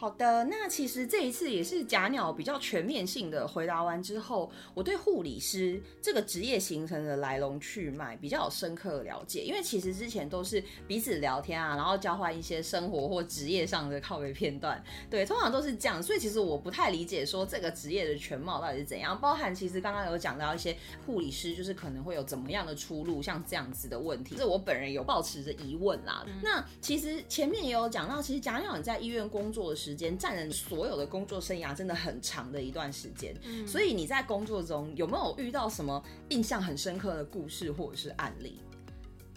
[0.04, 9.40] 好的，那其实这一次也是假鸟比较全面性的回答完之后，我对护理师这个职业形成的来龙去脉比较有深刻的了解。
[9.44, 16.02] 因为其实之前都是彼此聊天啊，然后交换一些生活或职业上的靠背片段，对，通常都是这样。
[16.02, 26.26] 所以其实我不太理解说这个职业的全貌到底是怎样，包含其实刚刚有讲到一些护理师就是可能会有怎么样的出路，像这样子的问题，这我本人有抱持着疑问啦。
[26.42, 33.34] 那其实前面也有讲到，其实假鸟你在医院工作的时间占人所有的工作生涯真的很长的一段时间，
[33.66, 38.60] 所以你在工作中有没有遇到什么印象很深刻的故事或者是案例？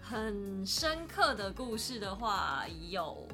[0.02, 3.28] 很深刻的故事的话，有，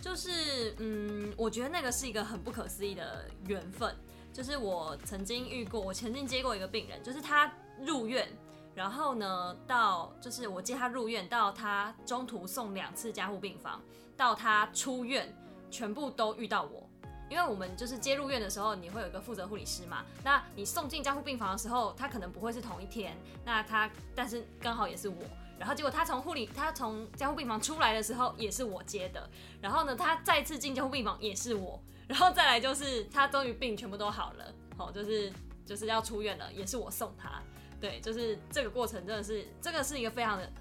[0.00, 3.94] 就是嗯，我觉得那个是一个很不可思议的缘分。
[4.32, 7.52] 就是我曾经遇过，我曾经接过一个病人，就是他
[7.84, 8.26] 入院，
[8.74, 13.82] 然后呢，到就是我接他入院，到他中途送两次加护病房，
[14.16, 15.30] 到他出院，
[15.72, 16.88] 全部都遇到我。
[17.28, 25.16] 因为我们就是接入院的时候，你会有一个负责护理师嘛，那你送进加护病房的时候，他可能不会是同一天，那他但是刚好也是我。
[25.58, 29.30] 然后结果他从护理，他从加护病房出来的时候也是我接的。
[29.62, 31.80] 然后呢，他再次进加护病房也是我。
[32.06, 35.32] 然后再来就是他终于病全部都好了，好就是
[35.64, 37.40] 就是要出院了，也是我送他。
[37.80, 40.52] 对，就是这个过程真的是这个是一个非常的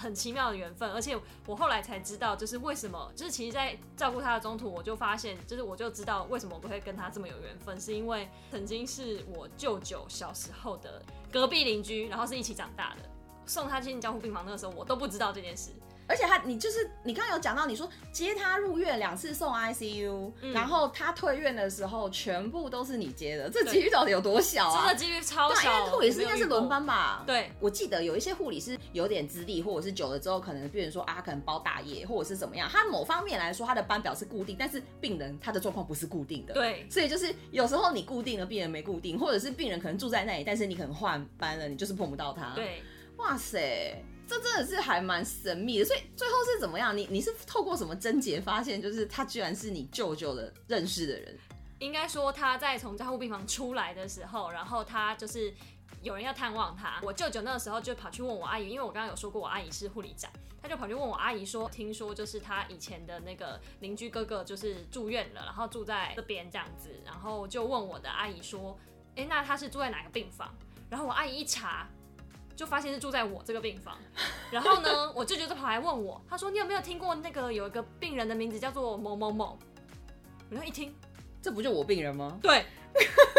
[0.00, 0.90] 很奇妙的缘分。
[0.92, 13.02] 而且我后来才知道，就是为什么，就是其实，在照顾他的中途，我就发现，就是我就知道为什么我会跟他这么有缘分，是因为曾经是我舅舅小时候的隔壁邻居，然后是一起长大的。
[13.46, 15.70] 送他进交护病房那个时候，我都不知道这件事。
[16.10, 24.88] 而且他，你就是你刚刚有讲到，你说接他入院两次送 ICU，然后他退院的时候全部都是你接的，这几率到底有多小啊？
[24.88, 25.70] 这个几率超小。
[25.70, 27.22] 因为护理师应该是轮班吧？
[27.24, 36.54] 对，我记得有一些护理师有点资历，或者是久了之后，可能病人说啊，可能包大夜，或者是怎么样，他某方面来说他的班表是固定，但是病人他的状况不是固定的。
[36.54, 42.52] 对，所以就是有时候你固定了，病人没固定，或者是病人可能住在那里，但是你可能换班了，你就是碰不到他。
[42.56, 42.82] 对，
[43.16, 44.02] 哇塞。
[44.30, 46.96] 这真的是还蛮神秘的，所以最后是怎么样？
[46.96, 51.36] 你你是透过什么贞洁发现，就是他居然是你舅舅的认识的人？
[51.80, 55.52] 应该说他在从加护病房出来的时候，然后他就是
[56.00, 57.00] 有人要探望他。
[57.02, 60.30] 我舅舅那个时候就跑去问我阿姨，因为我刚刚有说过我阿姨是护理长，
[60.62, 68.78] 他就跑去问我阿姨说，听说就是他以前的那个邻居哥哥就是住院了，然后住在这边这样子，然后就问我的阿姨说，
[69.16, 70.54] 哎，那他是住在哪个病房？
[70.88, 71.88] 然后我阿姨一查。
[72.60, 73.96] 就发现是住在我这个病房，
[74.50, 79.58] 然后呢，我舅舅就跑来问我，他说：“你有没有听过那个有一个病人的名字叫做某某某？”
[80.50, 80.94] 然后一听，
[81.40, 82.38] 这不就我病人吗？
[82.42, 82.66] 对，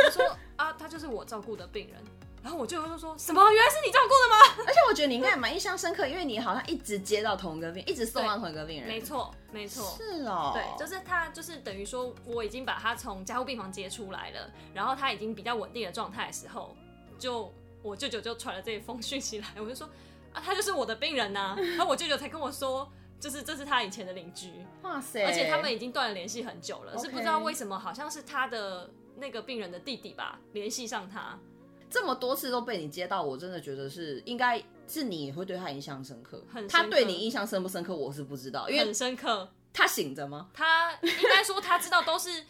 [0.04, 2.02] 他说：“啊，他就是我照顾的病人。”
[2.42, 8.88] 然后我舅舅就说什么：“原来是你照顾的吗？”而且我觉得你应该也蛮印象深刻，因为你好像一直接到同一个病，一直送到同一个病人。
[8.88, 10.52] 没错，没错，是哦。
[10.56, 16.76] 对，就是他，就是等于说我已经把他从加护病房接出来了，然后他已经比较稳定的状态的时候，
[17.20, 17.54] 就。
[17.82, 19.88] 我舅舅就传了这一封讯息来，我就说
[20.34, 21.56] 啊，他就是我的病人呐。
[21.78, 24.52] 然后我舅舅才跟我说，就是这是他以前的邻居。
[24.84, 25.26] 哇塞！
[25.26, 31.38] 而且他们已经断了联系很久了，是不知道为什么，好像是他的那个病人的弟弟吧，联系上他。
[31.90, 36.44] 这么多次都被你接到，我真的觉得是应该是你会对他印象深刻。
[36.52, 39.50] 很，他对你印象深不深刻，我是不知道，因为很深刻。
[39.74, 40.50] 他醒着吗？
[40.54, 42.46] 他应该说他知道都是。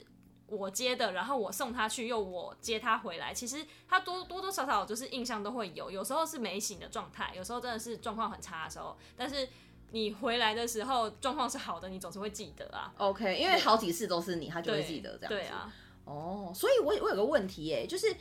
[0.51, 3.33] 我接的，然后我送他去，又我接他回来。
[3.33, 8.97] 其实他多多多少少就是印象都会有，有时候是没醒的状态，有时候真的是状况很差的时候。
[9.15, 9.47] 但是
[9.91, 12.93] 你回来的时候状况是好的，你总是会记得啊。
[12.97, 15.35] OK，因为好几次都是你，他就会记得这样子。
[15.35, 15.73] 对啊。
[16.03, 18.13] 哦，所以我我有个问题耶，就是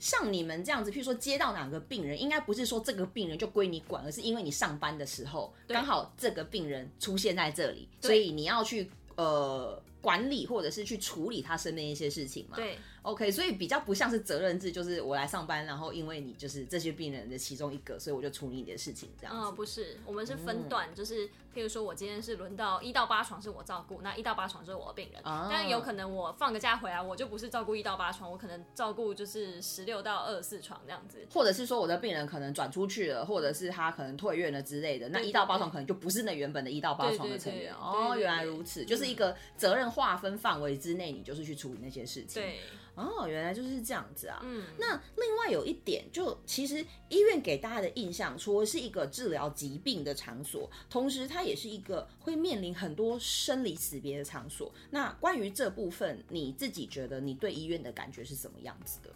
[0.00, 9.80] 像你们这样子，譬如说接到哪个病人，应该不是说这个病人就归你管，而是因为你上班的时候刚好这个病人出现在这里，所以你要去呃。
[10.06, 12.54] 管理或者是去处理他身边一些事情嘛？
[12.54, 19.42] 对，OK，所以比较不像是责任制，就是我来上班，然后因为你就是这些病人的其中一个，所以我就处理你的事情这样子。
[19.48, 37.74] 嗯，不是，我们是分段，就是譬如说我今天是轮到一到八床是我照顾，那一到八床就是我的病人，啊但有可能我放个假回来，我就不是照顾一到八床，我可能照顾就是十六到二十四床这样子，或者是说我的病人可能转出去了，或者是他可能退院了之类的，那一到八床可能就不是那原本的一到八床的成员。
[37.74, 40.76] 哦，原来如此，就是一个责任划分范围。
[40.76, 42.42] 之内，你就是去处理那些事情。
[42.42, 42.60] 对，
[42.96, 44.40] 哦，原来就是这样子啊。
[44.42, 54.72] 嗯，那另外有一点，就其实医院给大家的印象，除了是一个治疗疾病的场所，同时它也是一个会面临很多生离死别的场所。
[54.90, 59.10] 那关于这部分，你自己觉得你对医院的感觉是什么样子的？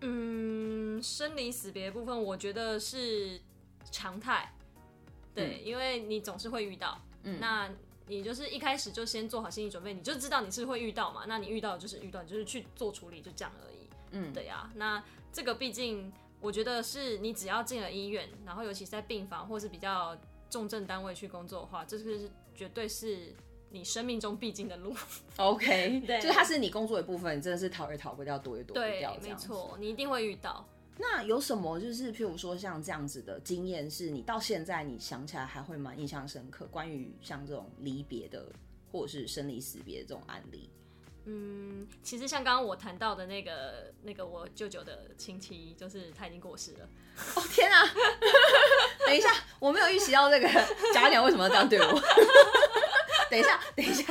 [0.00, 3.40] 嗯，生离死别部分，我觉得是
[3.90, 4.52] 常态。
[5.32, 7.00] 对，因为你总是会遇到。
[7.22, 7.70] 嗯，那。
[8.10, 11.24] 你就是一开始就先做好心理准备，你就知道你是会遇到嘛。
[11.28, 13.76] 那你遇到就是遇到，就是去做处理，就这样而已。
[14.10, 20.18] 嗯，对呀、那这个毕竟我觉得是你只要进了医院，然后尤其是在病房或是比较
[20.50, 23.32] 重症单位去工作的话，这是绝对是
[23.70, 24.92] 你生命中必经的路。
[25.36, 29.36] OK， 对就是它是你工作的一部分，真的是逃也逃不掉，躲也躲不掉，，对没。
[29.36, 30.66] 错，你一定会遇到。
[31.02, 36.66] 那有什么就是譬如说像这样子的经验，是你到现在你想起来还会蛮印象深刻？
[36.66, 38.52] 关于像这种离别的
[38.92, 40.68] 或者是生离死别的这种案例，
[41.24, 46.88] 嗯，其实像刚刚我谈到的那个那个我舅舅的亲戚，就是他已经过世了。
[47.34, 47.84] 哦天啊！
[49.06, 50.48] 等一下，我没有预习到这个
[50.92, 52.00] 假鸟为什么要这样对我。
[53.30, 54.04] 等一下，等一下，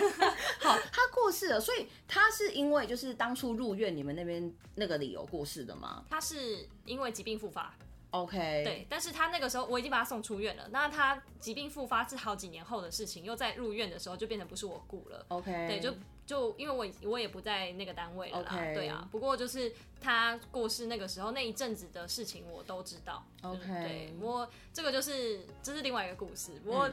[0.60, 0.99] 好，他
[1.30, 7.72] 过世了，所以他是因为就是当初入院你们那边那个理由过世的吗他是因为疾病复发
[8.10, 10.68] ，？OK，，对，但是他那个时候我已经把他送出院了。
[10.72, 15.24] 那他疾病复发是好几年后的事情，又在入院的时候就变成不是我雇了。
[15.28, 15.94] ，OK，对，就
[16.26, 19.08] 就因为我我也不在那个单位了啦 OK 对啊。
[19.12, 23.24] 不过就是他过世那个时候那一阵子的事情我都知道。
[23.44, 26.54] OK 嗯对，不过这个就是这是另外一个故事。
[26.64, 26.90] 不过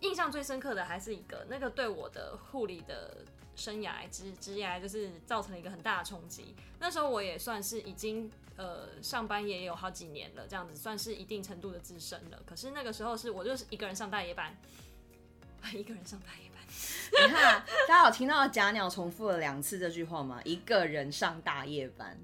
[0.00, 3.24] 印象最深刻的还是一个，那个对我的护理的
[3.56, 6.54] 生涯职职涯就是造成了一个很大的冲击。
[6.78, 12.42] 那时候我也算是已经呃上班也有好几年了，这样子算是一定程度的资深了。
[12.44, 14.56] 可是那个时候是我就是一个人上大夜班，
[15.72, 16.62] 一个人上大夜班。
[17.26, 20.40] 你看，大家有听到假鸟重复了两次这句话吗？
[20.44, 22.18] 一个人上大夜班。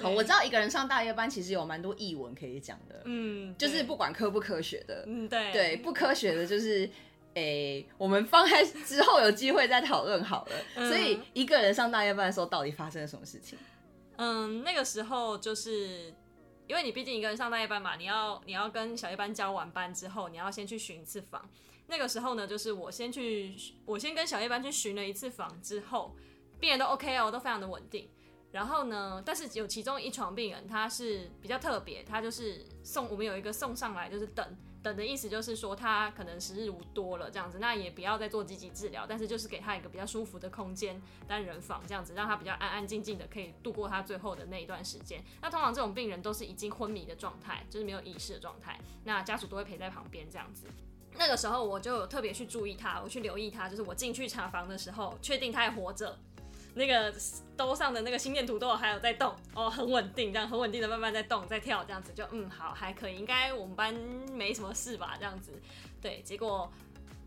[0.00, 6.88] 好，我知道一个人上大夜班其实有蛮多译文可以讲的，嗯，就是不管科不科学的，嗯对对，不科学的，就是
[7.34, 10.52] 诶、我们放在 之后有机会再讨论好了。
[10.74, 13.58] 嗯所以一个人上大夜班的时候，到底发生了什么事情？
[14.16, 16.12] 嗯，那个时候就是
[16.66, 21.48] 因为你毕竟一个人上大夜班嘛，你要你要跟小夜班交完班之后，你要先去巡一次房。
[21.86, 26.14] 那个时候呢，就是我先去，我先跟小夜班去巡了一次房之后，
[26.60, 28.08] 病人都 OK 哦，都非常的稳定。
[28.52, 45.22] 然后呢，但是有其中一床病人他是比较特别，他就是送我们有一个送上来就是等等的意思，就是说他可能时日无多了这样子，那也不要再做积极治疗，但是就是给他一个比较舒服的空间，单人房这样子，让他比较安安静静的可以度过他最后的那一段时间。
[45.40, 50.66] 那通常这种病人都是已经昏迷的状态，就是没有意识的状态，那家属都会陪在旁边这样子。
[51.16, 56.18] 那个时候我就特别去注意他，我去留意他，就是我进去查房的时候，确定他还活着，
[56.74, 57.12] 那个
[57.56, 63.94] 兜上的那个心电图都有还有在动，哦，很稳定，这样很稳定的慢慢在动，在跳，这样子就嗯好还可以，应该我们班
[64.32, 65.52] 没什么事吧，这样子。
[66.00, 66.70] 对，结果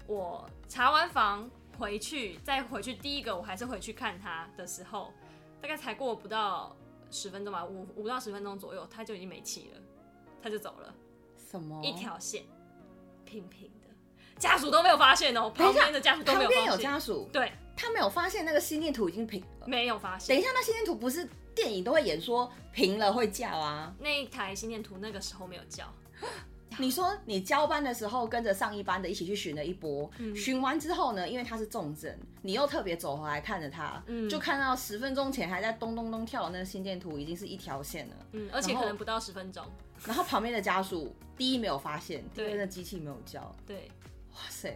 [0.07, 5.13] 我查完房回去，再回去第一个我还是回去看他的时候，
[5.61, 6.75] 大概才过不到
[7.11, 9.81] 十分钟吧，五五到十分钟左右，他就已经没气了，
[10.41, 10.93] 他就走了，
[11.51, 11.83] 什么？
[11.83, 12.43] 一条线
[13.25, 19.67] 平平的，家属都没有发现哦，旁边的家属都没有发现，家属，对，他没有发现那个心电图已经平了。
[19.67, 20.35] 没有发现。
[20.35, 20.41] 等一。
[20.43, 23.93] 下，那心电图不是电影都会演说平了会叫啊？
[23.99, 25.85] 那一台心电图那个时候没有叫，
[26.79, 30.35] 你说你交班的时候跟着上一班的一起去巡了一波，嗯。
[30.35, 34.29] 巡完之后呢，因为他是重症，你又特别走回来看着他，嗯。
[34.29, 39.63] 就看到十分钟前还在咚咚咚跳的那个心电图已经是一条线了，嗯，而且可能不到十分钟，
[40.05, 42.55] 然后旁边的家属第一没有发现，第二对。
[42.55, 43.89] 那机器没有叫，对。
[44.33, 44.75] 哇塞，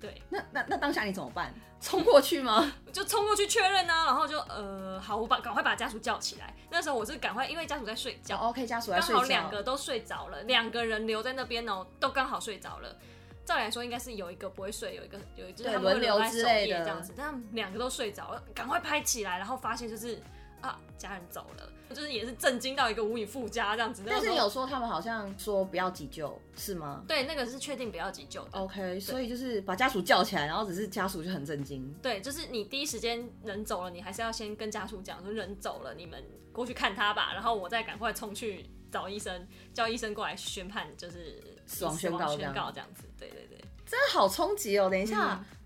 [0.00, 1.52] 对，那那那当下你怎么办？
[1.80, 2.72] 冲过去吗？
[2.92, 6.54] 就冲过去确认啊，然后就呃，好，我把赶快把家属叫起来。
[6.70, 12.96] 那时候我是赶快，因为家属在睡觉，OK，家属在刚睡觉，好两个都睡着了，两个人留在那边哦，都刚好睡着了。
[13.44, 20.20] 照理来说，应该是有一个不会睡，有一个有一就是对他们轮流留在守之类的夜这样子，但两个都睡着了，赶快拍起来，然后发现就是
[20.60, 24.02] 啊，家人走了，就是也是震惊到一个无以复加这样子。
[24.06, 28.50] 但是个时候有说他们好像说不要急救，是吗对那个是确定不要急救的。
[28.52, 31.94] ？OK，所以就是把家属叫起来，然后只是家属就很震惊。
[32.02, 43.04] 对，就是你第一时间人走了，你还是要先跟家属讲说人走了，你们过去看他吧，然后我再赶快冲去找医生，叫医生过来宣判，就是死亡宣告这宣样告这样子。
[43.18, 44.88] 对对对，真的好冲击哦！
[44.90, 45.56] 等一下，嗯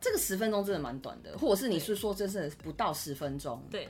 [0.00, 3.60] 这个十分钟真的蛮短的，或者是你是说真是不到十分钟？
[3.68, 3.88] 对，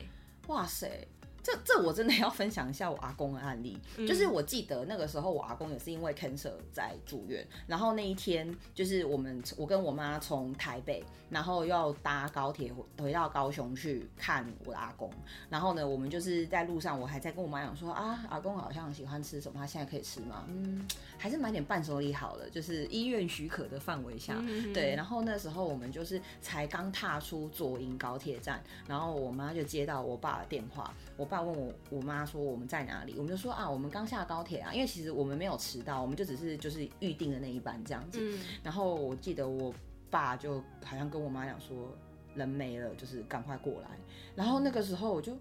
[0.48, 1.06] 哇塞，
[1.48, 4.06] 这这我真的要分享一下我阿公的案例，嗯。
[4.06, 15.10] 就是我记得那个时候我阿公也是因为 cancer 在住院，然后那一天就是我们我跟我妈从台北，然后要搭高铁回回到高雄去看我的阿公，
[15.48, 20.44] 然后呢，我们就是在路上，我还在跟我妈讲说啊，阿公好像喜欢吃什么，他现在可以吃吗？
[20.48, 20.86] 嗯，
[21.16, 38.18] 还是买点伴手礼好了，就是医院许可的范围下，嗯对，然后那时候我们就是才刚踏出左营高铁站，然后我妈就接到我爸的电话，我爸问我我妈说我们在哪里，我们就说啊我们刚下高铁啊，因为其实我们没有迟到，我们就只是就是预定的那一班这样子。
[38.20, 39.74] 嗯然后我记得我
[40.10, 41.94] 爸就好像跟我妈讲说
[42.34, 43.88] 人没了，就是赶快过来。
[44.34, 45.36] 然后那个时候我就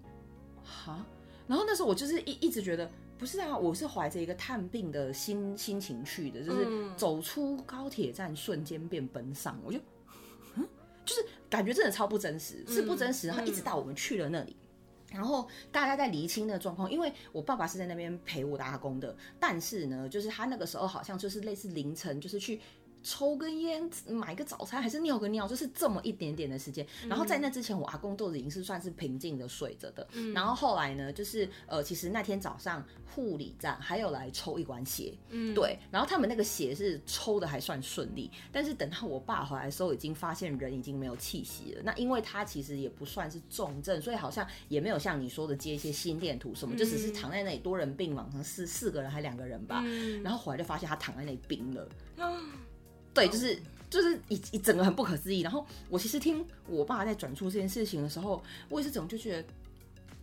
[0.64, 1.04] 哈，
[1.46, 9.78] 然后那时候我就是一一直觉得不是啊，我是怀着一个探病的心心情去的，就是走出高铁站瞬间变奔丧，我就
[10.56, 10.68] 嗯，
[11.04, 13.28] 就是感觉真的超不真实，是不真实。
[13.28, 14.56] 然后一直到我们去了那里。
[15.12, 22.60] 然后大家在厘清的状况，因为我爸爸是在那边陪我打工的，但是呢，就是他那个时候好像就是类似凌晨，就是去。
[23.02, 26.86] 抽根烟，买个早餐，还是尿个尿，就是这么一点点的时间。
[27.08, 30.06] 然后在那之前，我阿公都已经是算是平静的睡着的。
[30.34, 32.84] 然后后来呢，就是呃，其实那天早上
[33.14, 35.78] 护理站还有来抽一管血，嗯，对。
[35.90, 41.82] 然后他们那个血是抽的还算顺利，但是等到我爸回来的时候，已经发现人已经没有气息了。
[41.84, 49.82] 那因为他其实也不算是重症，所以好像也没有像你说的接一些心电图什么，就只是躺在那里多人病房，四四个人还两个人吧。
[50.22, 51.88] 然后回来就发现他躺在那里冰了。
[53.18, 53.58] 对，就是
[53.90, 55.40] 就是一一整个很不可思议。
[55.40, 59.48] 然后我其实听我爸在转述这件事情的时候，我也是怎么就觉得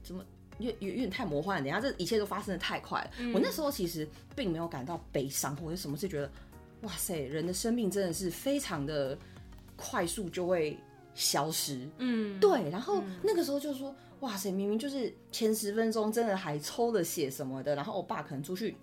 [0.04, 0.24] 怎么
[0.60, 1.64] 有有有点太魔幻了。
[1.64, 3.12] 等下这一切都发生的太快了。
[3.34, 6.32] 我那时候其实并没有感到悲伤或者什么，是觉得
[6.82, 9.18] 哇塞，人的生命真的是非常的
[9.76, 10.78] 快速就会
[11.14, 11.88] 消失。
[11.98, 12.70] 嗯，对。
[12.70, 18.76] 然后那个时候就说哇塞，明明就是前十分钟真的还抽了血什么的，然后我爸可能出去。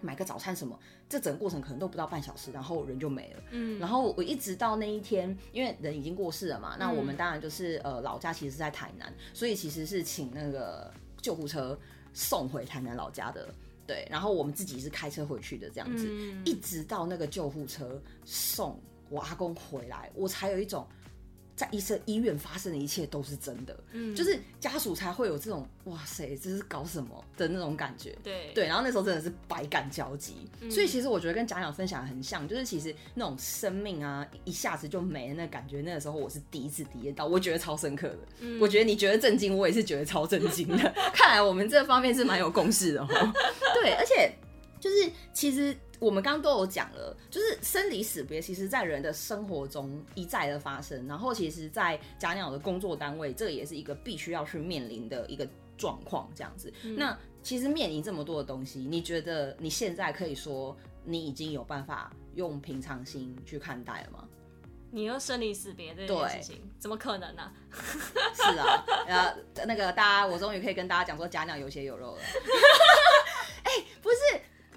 [0.00, 0.78] 买个早餐什么，
[1.08, 3.42] 这整个过程可能都不到半小时，然后人就没了。
[3.50, 11.78] 嗯，然后我一直到那一天，因为人已经过世了嘛，那我们当然就是呃老家其实是在台南，所以其实是请那个救护车
[12.12, 13.48] 送回台南老家的。
[13.86, 16.06] 对，然后我们自己是开车回去的，这样子，
[16.44, 20.86] 一直到那个救护车送我阿公回来，我才有一种。
[21.60, 28.50] 在医生医院发生的一切都是真的，嗯，就是家属才会有这种哇塞，这是搞什么的那种感觉，对。
[28.54, 43.32] 对，然后那时候真的是百感交集，所以其实我觉得跟贾鸟分享很像，就是其实那种生命啊一下子就没了那感觉，那个时候我是第一次体验到，我觉得超深刻的，嗯，我觉得你觉得震惊，我也是觉得超震惊的， 看来我们这方面是蛮有共识的哈，
[43.82, 44.32] 对，而且
[44.80, 45.76] 就是其实。
[46.00, 51.06] 我们刚刚都有讲了，就是生离死别，其实在人的生活中一再的发生。
[51.06, 56.26] 然后，其实，在假鸟的工作单位，这个也是一个必须要去面临的一个状况。
[56.34, 60.74] 这样子，那其实面临这么多的东西，你觉得你现在可以说
[61.04, 64.26] 你已经有办法用平常心去看待了吗？
[64.90, 67.52] 你又生离死别这件事情，怎么可能呢？
[67.70, 72.22] 是啊，呃，那个大家，我终于可以跟大家讲说，假鸟有血有肉了。
[73.62, 73.70] 哎，
[74.00, 74.16] 不是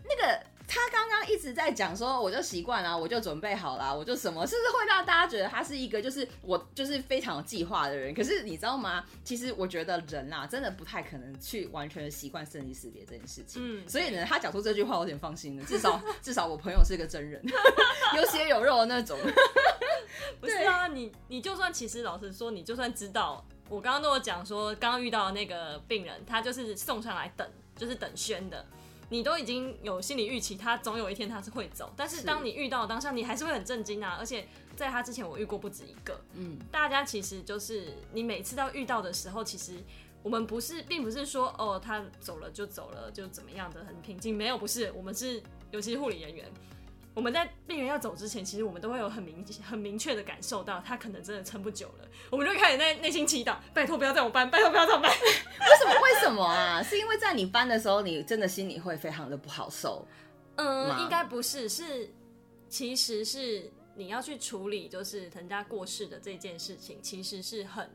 [0.03, 0.43] 那个。
[0.65, 8.13] 他刚刚一直在讲说，我就习惯了，我就准备好了，我就什么，是不是会让大家觉得他是一个就是我就是非常有计划的人？
[8.13, 9.03] 可是你知道吗？
[9.25, 13.61] 其实我觉得人啊，真的不太可能去完全的习惯生离死别这件事情。
[13.63, 15.65] 嗯，所以呢，他讲出这句话，我有点放心了。
[15.65, 17.43] 至少 至少我朋友是个真人，
[18.15, 19.19] 有血有肉的那种。
[20.39, 27.45] 不是啊，你你就算其实老实说，你就算知道，我刚刚都有讲说，刚刚遇到的那个病人，他就是送上来等，
[27.75, 28.65] 就是等宣的。
[29.13, 34.17] 你都已经有心理预期，他总有一天他是会走，但是当你遇到当下，你还是会很震惊啊！
[34.19, 36.19] 而且在他之前，我遇过不止一个。
[36.33, 39.77] 嗯，大家其实就是你每次到遇到的时候，其实
[40.23, 45.39] 我们不是，并不是说哦，他走了就走了，就怎么样的很平静，没有，不是，我们是
[45.69, 46.51] 尤其是护理人员。
[47.13, 52.07] 我们在病人要走之前，其实我们都会有很明很明确的感受到，他可能真的撑不久了。
[52.31, 55.11] 我们就开始在内心祈祷，拜托不要在我搬，拜托不要在我搬。
[55.11, 56.01] 为什么？
[56.01, 56.81] 为什么啊？
[56.83, 60.07] 是因为在你搬的时候，你真的心里会非常的不好受。
[60.55, 62.11] 嗯，应该不是，是
[62.67, 67.87] 其实是你要去处理，就是人家过世的这件事情，其实是很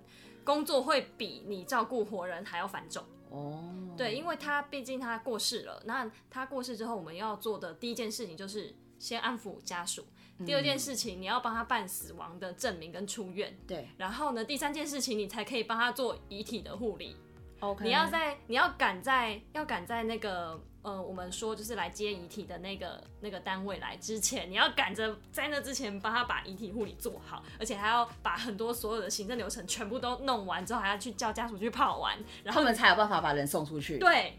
[0.44, 3.04] 工作会比你照顾活人还要繁重。
[3.30, 3.64] 哦，
[3.96, 8.72] 对，因为他毕竟他过世了，那他过世之后，我们要做的第一件事情就是。
[8.99, 10.05] 先安抚家属，
[10.44, 13.88] 第二件事情你要帮他办死亡的证明跟出院，对。
[13.96, 17.16] 然后呢，第三件事情你才可以帮他做遗体的护理。
[17.61, 17.84] OK。
[17.84, 33.99] 你要在你要赶在要赶在那个呃，我们说就是来接遗体的那个那个单位来之前，你要赶着在那之前帮他把遗体护理做好，而且还要把很多所有的行政流程全部都弄完之后，还要去叫家属去跑完，然后他们才有办法把人送出去。
[33.99, 34.38] 对。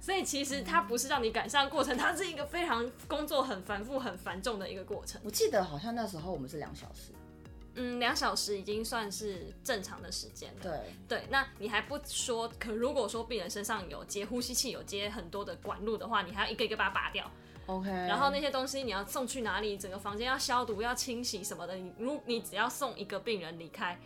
[0.00, 5.20] 所以其实它不是让你赶上过程，它是一个非常工作很繁复、很繁重的一个过程。
[5.22, 7.12] 我记得好像那时候我们是两小时，
[7.74, 10.60] 嗯，两小时已经算是正常的时间了。
[10.62, 17.30] 对对，那你还不说，可如果说病人身上有接呼吸器、有接很多的管路的话，你还要一个一个把它拔掉。
[17.66, 19.76] OK，然后那些东西你要送去哪里？
[19.76, 21.76] 整个房间要消毒、要清洗什么的。
[21.76, 23.96] 你如你只要送一个病人离开，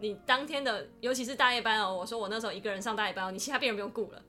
[0.00, 4.20] 你当天的尤其是大夜班哦，我说我那时候一个人上大夜班哦，你其他病人不用顾了。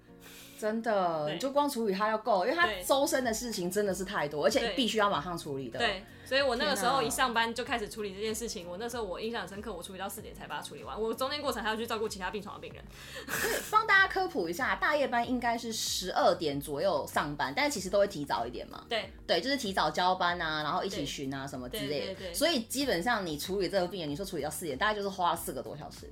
[0.65, 5.77] 真的，你就光处理它要够，因为它周身的事情真的是太多，而且对必须要马上处理的。
[5.77, 8.67] 对，所以我那个时候一上班就开始处理这件事情。
[8.67, 10.99] 我那时候我印象很深刻，我处理到四点才把它处理完。
[10.99, 12.83] 我中间过程还要去照顾其他病床的病人。
[13.69, 18.83] 帮大家科普一下，大夜班应该是十二点左右上班，但是其实都会提早一点嘛。
[18.89, 22.33] 对对，就是提早交班啊，然后一起巡啊什么之类的。
[22.33, 26.09] 所以基本上你处理这个病人，你说处理到四点，大概就是花了四个多小时。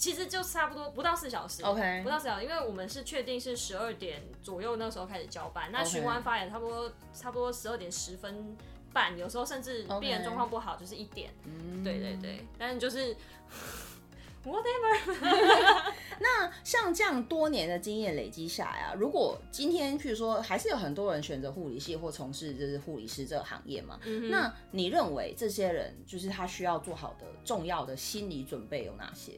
[0.00, 8.56] 其实就差不多不到四小时 OK 不到四小时，因为我们是确定是十二点左右那时候开始交班，那巡完发言差不多差不多十二点十分
[8.94, 11.30] 半，有时候甚至病人状况不好就是一点。
[11.44, 11.84] 嗯。
[11.84, 13.14] 对对对，但是就是
[14.42, 29.32] whatever， 那像这样多年的经验累积下来啊，如果今天譬如说还是有很多人选择护理系或从事就是护理师这个行业嘛，嗯那你认为这些人就是他需要做好的重要的心理准备有哪些？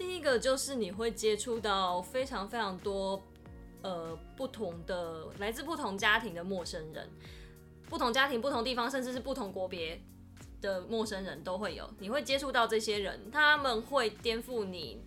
[0.00, 3.22] 第一个就是你会接触到非常非常多
[3.82, 7.06] 呃不同的来自不同家庭的陌生人，
[7.86, 10.00] 不同家庭、不同地方，甚至是不同国别
[10.62, 11.86] 的陌生人都会有。
[11.98, 15.04] 你会接触到这些人，他们会颠覆你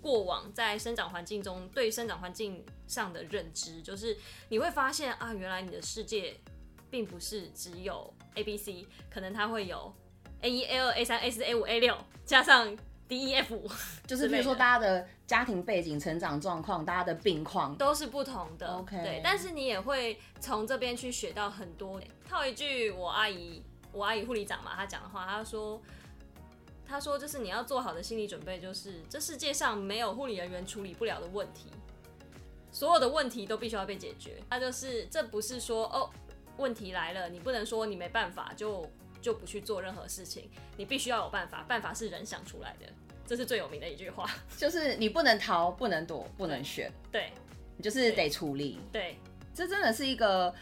[0.00, 4.16] 过往在生长环境中对生长环境上的认知，就是
[4.48, 6.36] 你会发现啊，原来你的世界
[6.88, 9.92] 并不是只有 A、B、C，可能它会有
[10.42, 12.76] A 一、A 二、A 三、A 四、A 五、A 六，加上
[13.08, 13.60] D、E、F。
[14.06, 18.66] 就是比如说大家的家庭背景、成长状况、大家的病况，都是不同的。
[18.66, 22.00] OK 对，但是你也会从这边去学到很多。
[22.28, 25.80] 套一句我阿姨，我阿姨护理长嘛，她讲的话，她说，
[26.86, 31.70] 她说就是你要做好的心理准备，就是这世界上没有护理人员处理不了的问题，
[32.70, 34.42] 所有的问题都必须要被解决。
[34.50, 36.10] 那就是这不是说哦，
[36.56, 38.88] 问题来了，你不能说你没办法就
[39.26, 42.86] 就不去做任何事情，你必须要有办法，办法是人想出来的。
[43.26, 44.24] 这是最有名的一句话，
[44.56, 47.32] 就是你不能逃、不能躲、不能选，对
[47.76, 48.78] 你就是得处理。
[48.92, 49.18] 对，
[49.52, 50.54] 这真的是一个，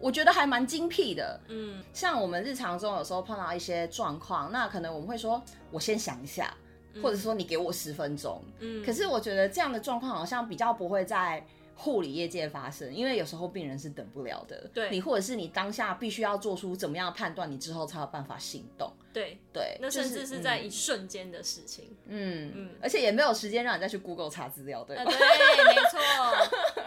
[0.00, 1.40] 我觉得还蛮精辟的。
[1.46, 5.40] 嗯，像我们日常中有时候碰到一些状况，那可能我们会说，
[5.70, 6.52] 我先想一下，
[7.00, 8.42] 或者说你给我十分钟。
[8.58, 11.46] 嗯可是我觉得这样的状况好像比较不会在
[11.80, 14.68] 护理业界发生，因为有时候病人是等不了的。
[14.74, 18.92] 对你或者是你当下必须要做出怎么样的判断，你之后才有办法行动。
[19.12, 19.38] 对。
[19.52, 21.96] 对，那甚至是在嗯一瞬间的事情。
[22.06, 25.98] 嗯嗯而且也没有时间让你再去 Google 查资料，对吧呃，对，没错，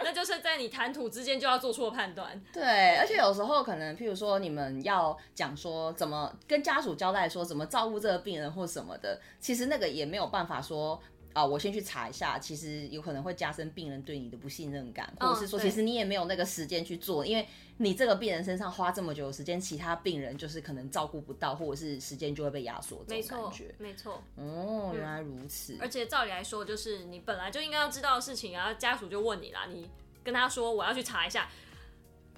[0.02, 2.42] 那就是在你谈吐之间就要做出判断。
[2.50, 10.98] 对，而且有时候可能，譬如说你们要讲说怎么跟家属交代说怎么照顾这个病人或什么的，其实那个也没有办法说
[11.32, 17.46] 啊，我先去查一下，其实有可能会加深病人对你的不信任感，或者是说其实你也没有那个时间去做，因为
[17.78, 24.22] 你这个病人身上花这么久的时间，其他病人就是可能照顾不到，或者是时间就会被压缩，这没错种感觉。，没错。
[24.36, 25.76] 哦，原来如此。
[25.80, 29.88] 而且照理来说，就是你本来就应该要知道的事情，然后家属就问你啦，你
[30.22, 31.48] 跟他说我要去查一下，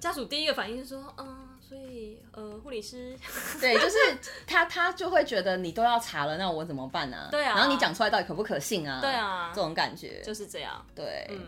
[0.05, 1.25] 家属第一个反应是说，嗯，
[1.59, 3.17] 所以呃，护理师，
[3.59, 3.97] 对，就是
[4.45, 9.01] 他他就会觉得你都要查了，那我怎么办呢、对啊然后你讲出来到底可不可信啊？
[9.01, 10.21] 对，啊这，种感觉。
[10.21, 10.85] 就是这样。
[10.93, 11.41] 对，嗯，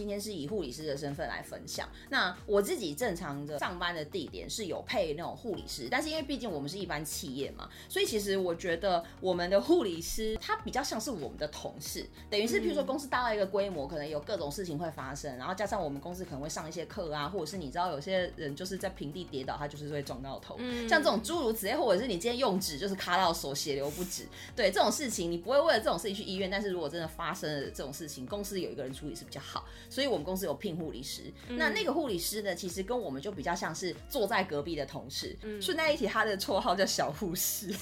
[0.00, 1.86] 今天是以护理师的身份来分享。
[2.08, 20.56] 那我自己正常的上班的地点是有配那种护理师，但是因为毕竟我们是一般企业嘛，所以其实我觉得我们的护理师他比较像是我们的同事，等于是譬如说公司大到一个规模，可能有各种事情会发生，然后加上我们公司可能会上一些课啊，或者是你知道有些人就是在平地跌倒，他就是会撞到头，
[20.88, 24.24] 像这种诸如此类，或者是你今天用纸就是卡到手，血流不止，
[24.56, 31.24] 对这种事情，你不会为了这种事情去医院，但是如果真的发生了这种事情，公司有一个人处理是比较好，所以我们公司有聘护理师。
[31.48, 35.36] 那那个护理师呢，其实跟我们就比较像是坐在隔壁的同事。
[35.60, 37.68] 顺带一提，他的绰号叫小护士。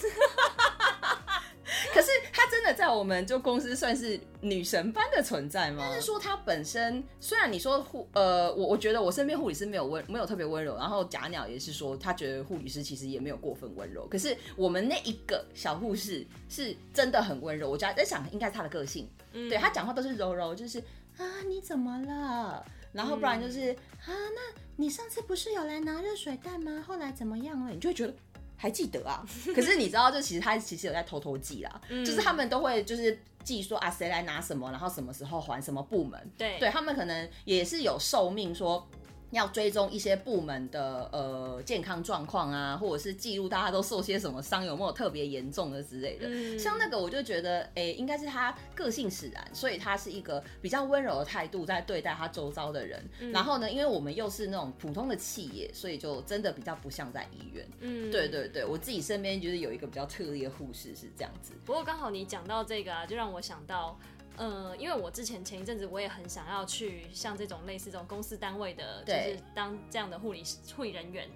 [1.93, 5.87] 可是她真的在我们就公司算是女神般的存在吗？
[5.91, 20.83] 但是说她本身，虽然你说护呃，我我觉得我身边护理师没有温没有特别温柔，然后假鸟也是说他觉得护理师其实也没有过分温柔，可是我们那一个小护士是真的很温柔，我觉得在想应该是她的个性，对她讲话都是柔柔，就是
[21.19, 22.65] 啊你怎么了？
[22.93, 26.83] 然后不然就是、啊那你上次不是有来拿热水袋吗？
[26.87, 27.71] 后来怎么样了？
[27.71, 28.15] 你就会觉得
[28.57, 29.25] 还记得啊？
[29.55, 36.19] 可是你知道，就其实他其实有在偷偷记啦，就是他们都会就是记说啊谁来拿什么，然后什么时候还什么部门。
[36.37, 38.87] 对，对他们可能也是有寿命说。
[39.31, 46.59] 要追踪一些部门的呃健康状况啊，或者是记录大家都受些什么伤，有没有特别严重的之类的。
[46.59, 53.03] 像那个我就觉得，哎，应该是他个性使然，所以他是一个比较温柔的态度在对待他周遭的人。
[53.33, 57.69] 然后呢，因为我们又是那种普通的企业，所以就真的比较不像在医院。
[57.81, 61.53] 嗯，对对对，我自己身边就是有一个比较特例的护士是这样子。
[61.65, 63.99] 不过刚好你讲到这个啊，就让我想到。
[64.39, 70.43] 嗯，因为我之前前一阵子我也很想要去像这种类似这种公司单位的，就是当这样的护理
[70.77, 71.29] 护理人员。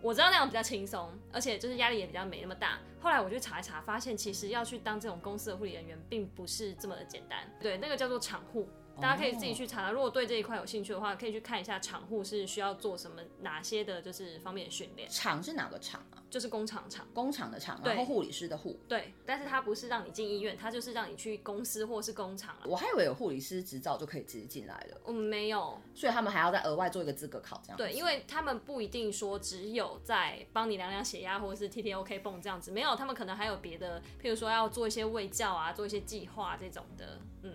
[0.00, 2.78] 我知道那样比较轻松，而且就是压力也比较没那么大。
[3.00, 7.40] 后来我去查一查，发现其实要去当这种公司的护理人员，并不是这么的简单。
[7.60, 8.68] 对，那个叫做厂护。
[9.00, 15.08] 大家可以自己去查，如果对这一块有兴趣的话，可以去看一下厂护是需要做什么、哪些的，就是方面的训练。
[15.08, 16.22] 厂是哪个厂啊？
[16.28, 18.78] 就是工厂厂，工厂的厂，然后护理师的护。
[18.88, 25.00] 对，但是它不是让你进医院，它就是让你去公司或是工厂我还以为有护理师执照就可以直接进来了。
[25.06, 27.76] 嗯，没有，所以他们还要再额外做一个资格考，这样。
[27.78, 37.52] 对，因为他们不一定说只有在帮你量量血压或者是 T T O K 泵这样子，没有，他们可能还有别的，譬如说要做一些卫教啊，做一些计划这种的，嗯。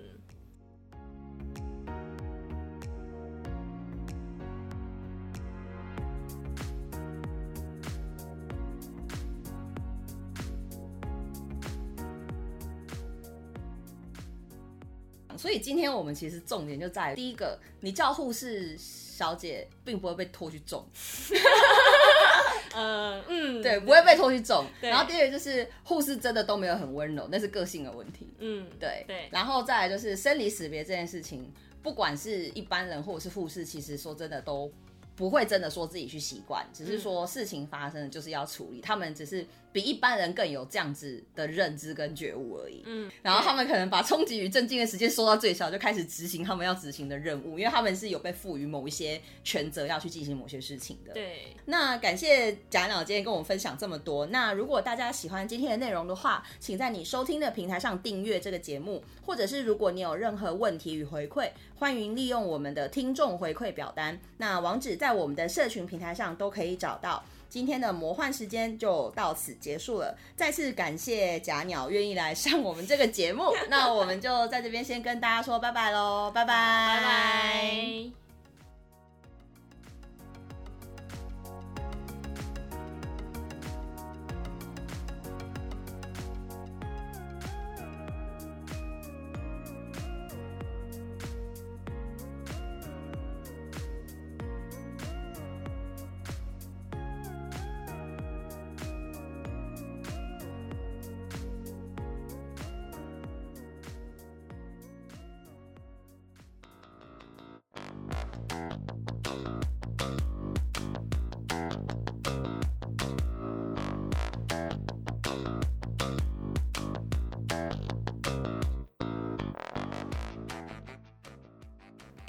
[15.44, 20.88] 所以今天我们其实重点就在第一个，你叫护士小姐，并不会被拖去种。
[22.74, 24.66] 呃嗯， 对，不会被拖去种。
[24.80, 28.30] 然后第二个就是护士真的都没有很温柔，那是个性的问题。
[28.39, 29.28] 嗯，对对。
[29.34, 34.72] 然后再来就是生离死别这件事情，不管是一般人或者是护士，其实说真的都。
[35.16, 38.82] 不会真的说自己去习惯，只是说事情发生了就是要处理。
[38.82, 42.82] 他们只是比一般人更有这样子的认知跟觉悟而已。
[42.86, 51.13] 嗯，然后他们可能把冲击与震惊的时间缩到最小，就开始执行他们要执行的任务，因为他们是有被赋予某一些权责要去进行某些事情的。
[51.13, 54.28] 对，那感谢贾鸟今天跟我们分享这么多。
[54.28, 64.17] 那如果大家喜欢今天的内容的话，请在你收听的平台上订阅这个节目，或者是如果你有任何问题与回馈，欢迎利用我们的听众回馈表单。
[64.38, 64.93] 那网址。
[65.03, 67.21] 在我们的社群平台上都可以找到。
[67.54, 70.18] 今天的魔幻时间就到此结束了。
[70.36, 73.43] 再次感谢假鸟愿意来上我们这个节目。
[73.70, 78.22] 那我们就在这边先跟大家说拜拜喽，拜拜，拜拜。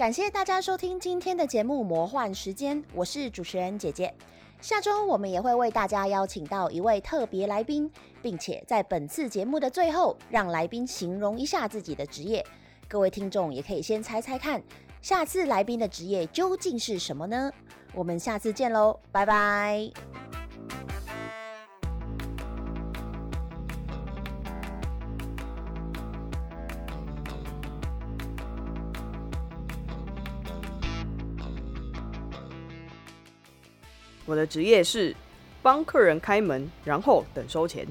[0.05, 4.13] 感谢大家收听今天的节目《魔幻时间》，我是主持人姐姐。
[4.61, 7.91] 下周我们也会为大家邀请到一位特别来宾，
[8.21, 12.45] 并且在本次节目的最后，让来宾形容一下自己的职业。
[12.87, 14.63] 各位听众也可以先猜猜看，
[15.01, 17.51] 下次来宾的职业究竟是什么呢？
[17.95, 19.91] 我们下次见喽，拜拜。
[34.35, 35.14] 我的职业是
[35.62, 37.87] 帮客人开门，然后等收钱。